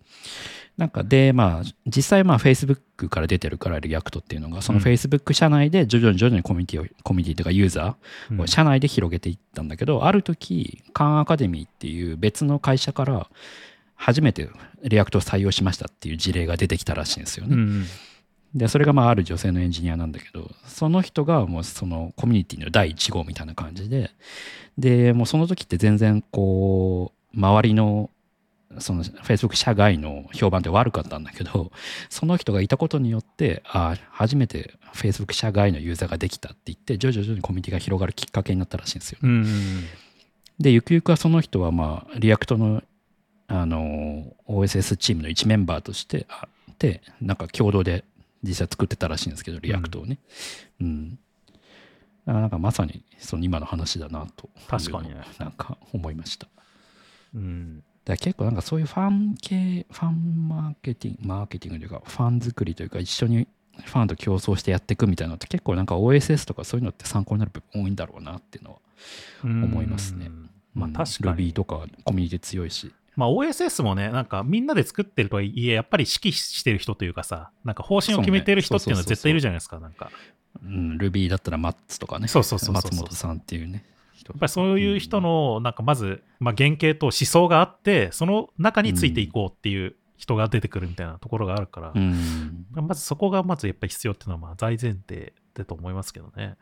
[0.76, 7.96] なんかでまあ実際まあ Facebook から出てるからリアクトっていうのがそのうん Facebook 社内で徐々に徐々にコミュニティをコミュニティというかユーザ
[8.30, 8.40] うん。
[8.40, 13.28] ーを社内で広げていったんだけど、ある時カンアカデミーっていう別の会社から
[13.96, 14.48] 初めて
[14.84, 17.56] React を採用しましたっていう事例が出てきたらしいんですよね。
[17.56, 17.84] うん
[18.54, 24.12] でそれがまあある女性のエンジニアなんだけどその人がもうそのコミュニティの第1号みたいな感じで
[24.78, 28.08] でもうその時って全然こう周りの
[28.78, 31.70] その Facebook 社外の評判って悪かったんだけど
[32.08, 39.18] その人がいたことによってああ初めて Facebook 社外のユーザーができたって言って徐々にコミュニティが広がるきっかけになったらしいんですよ。
[39.22, 39.46] うんうん
[40.58, 42.82] でゆくゆくはその人はまあ React の
[43.48, 48.04] あの OSS チームの一メンバーとしてあってなんか共同で
[48.42, 50.18] 実際作ってたらしいんですけど React をね。
[50.80, 51.16] うん、だ
[52.26, 54.48] からなんかまさにその今の話だなと。
[54.68, 56.48] 確かになんか思いました。
[57.34, 57.82] うん。
[58.06, 63.48] ら結構なんかそういうファン系ファンマーケティングマーケティングというかファン作りというか一緒に
[63.84, 68.78] ファンと共創してやっていくみたいなのって結構なんか OSS とかそういうのって参考になる部分多いんだろうなっていうのは
[69.44, 70.26] 思いますね。
[70.26, 70.50] うん。
[70.74, 70.92] まあうん。
[70.92, 71.52] 確か Ruby に。
[71.52, 80.10] とかコミュニティ強いしまあ OSS もね、なんかみんなで作ってるとはいえ、やっぱり指揮してる人というかさ、なんか方針を決めてる人っていうのは絶対いるじゃないですか、なんか。
[80.62, 82.28] うん、Ruby だったらマッツとかね。
[82.28, 83.72] そうそうそうそう松本さんっていうね。
[83.72, 83.96] や
[84.28, 92.66] やっぱりそういう人の、なんかまず、まあ、原型と思想があって、その中についていこうっていう人が出てくるみたいなところがあるから、うん。
[92.72, 96.56] まずそこがまずやっぱり必要っていうのはまあ大前提だと思いますけどね。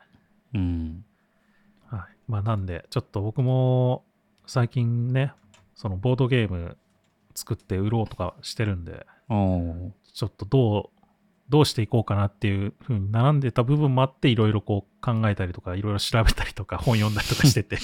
[0.53, 1.05] うん。
[1.87, 2.01] はい。
[2.29, 4.05] まあなんで、ちょっと僕も
[4.47, 5.33] 最近ね、
[5.75, 6.77] そのボードゲーム
[7.35, 11.01] 作って売ろうとかしてるんで、ちょっとどう、
[11.51, 17.77] どうしていこうかなっていうふうに並んでた部分もあって、いろいろこう考えたりとか、いろいろ調べたりとか、本読んだりとかしてて、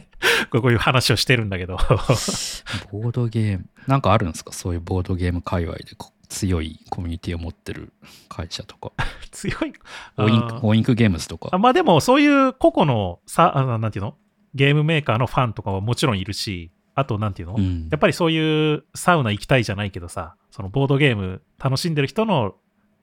[0.50, 3.68] こういう話をしてるんだけど、ボードゲーム。
[3.86, 4.52] なんかあるんですか？
[4.52, 7.92] そういうボードゲーム界隈でこ強いコミュニティを持ってる
[8.28, 8.92] 会社とか。
[9.30, 9.72] 強い。
[10.16, 11.58] オインクオインクゲームズとあか。
[11.58, 14.16] まあでも、そういう個々のさ、なんていうの？
[14.54, 17.88] ゲームメーカーのファンとかはもちろんいるし、あと、なんていうの、うん。
[17.90, 22.54] やっぱりそういうサウナ行きたいじゃないけどさ、そのボードゲーム楽しんでる人の、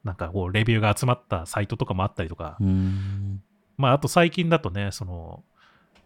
[0.03, 3.41] なんかこう、レビューが集まったサイトとかもあったりとか、うん。
[3.78, 5.44] まあ、あと最近だとね、その、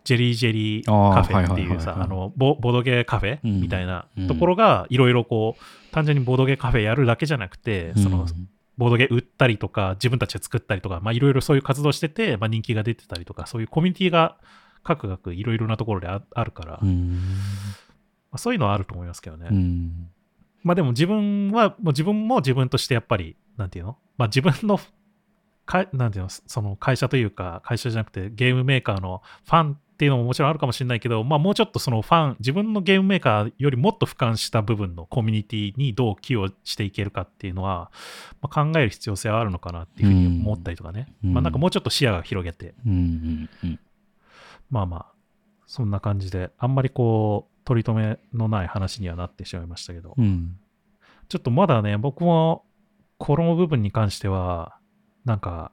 [0.03, 3.61] ジェリージェリーカフェっていうさ、あのボ、ボードゲーカフェうん。
[3.61, 4.27] みたいなうん。
[4.27, 8.25] ところが、いろいろこう、単純にボードゲーカフェやるだけじゃなくて、その、
[8.77, 14.37] ボードゲー売ったりとか、自分たちで作ったりとか、まあ、いろいろそういう活動してて、まあ、人気が出てたりとか、そういうコミュニティが、
[14.83, 17.19] 各々いろいろなところでああるから、まうん。
[18.31, 19.47] あ、そういうのはあると思いますけどね。
[19.49, 20.09] うん。
[20.63, 23.97] まあでも自分は、もう自分も自分としてやっぱり、なんていうの？
[24.17, 24.79] まあ自分の、
[25.65, 26.29] かなんていうの？
[26.29, 37.91] その会社というか、会社じゃなくてゲームメーカーのファンっていうのももちろんあるかもしれないけど、まあもうちょっとそのファン、自分のゲームメーカーよりもっと俯瞰した部分のコミュニティにどう寄与していけるかっていうのは、
[38.41, 41.13] まあ、考える必要性はあるのかなっていうふうに思ったりとかね。
[41.23, 43.49] うんまあなんかもうちょっと視野が広げて、うん。
[43.63, 43.79] うん。
[44.73, 45.05] まあまあ、
[45.67, 50.57] そんな感じで、あんまりこう、取り留めのない話にはなってしまいましたけど、うん。
[51.29, 52.65] ちょっとまだね、僕も
[53.19, 54.75] この部分に関しては、
[55.25, 55.71] なんか、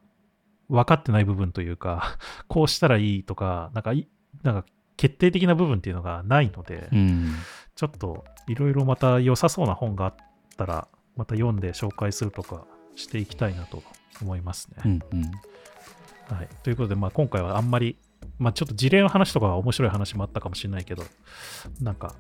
[0.69, 4.07] 分かってない部分というか、 こうしたらいいとか、なんかい、
[4.43, 4.67] なんか
[4.99, 7.33] 決定的な部分っていうのがないので、うん。
[7.75, 10.15] ちょっといろいろまた良さそうな本があっ
[10.59, 12.67] たら、また読んで紹介するとか
[12.97, 13.83] していきたいなと
[14.21, 14.83] 思いますね。
[14.85, 15.01] うん。
[15.13, 15.31] うん。
[16.37, 17.97] はい、ということで、まあ、今回はあんまり、
[18.41, 21.05] まあ、ちょっと事例の話とかは面白い話もあったかもしれないけど、
[21.81, 22.15] なんか、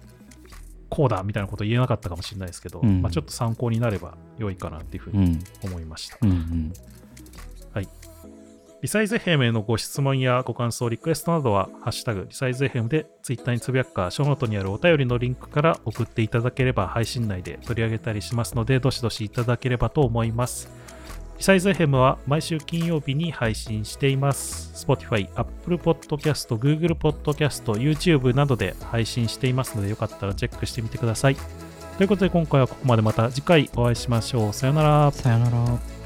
[0.89, 5.71] こうだみたいなこと言えなかったかもしれないですけど、うんまあ、ちょっと参考になれば良いかなっていうふうにうん。
[5.71, 6.19] 思いました。
[6.23, 6.73] うん。
[8.83, 20.71] リサイズ FM へのご質問やご感想、リクエストなどは、ハッシュタグリサイズ FM でツイッターにつぶやくか、ショーノートにあるお便りのリンクから送っていただければ配信内で取り上げたりしますので、どしどしいただければと思います。
[21.41, 24.87] リサイズヘムは毎週金曜日に配信しています。
[24.87, 31.37] Spotify、Apple Podcast、Google Podcast、YouTube などで配信していますので、よかったらチェックしてみてください。
[31.97, 34.53] ということで今回はここまでまた次回お会いしましょう。
[34.53, 35.11] さよなら。
[35.13, 36.00] さよなら。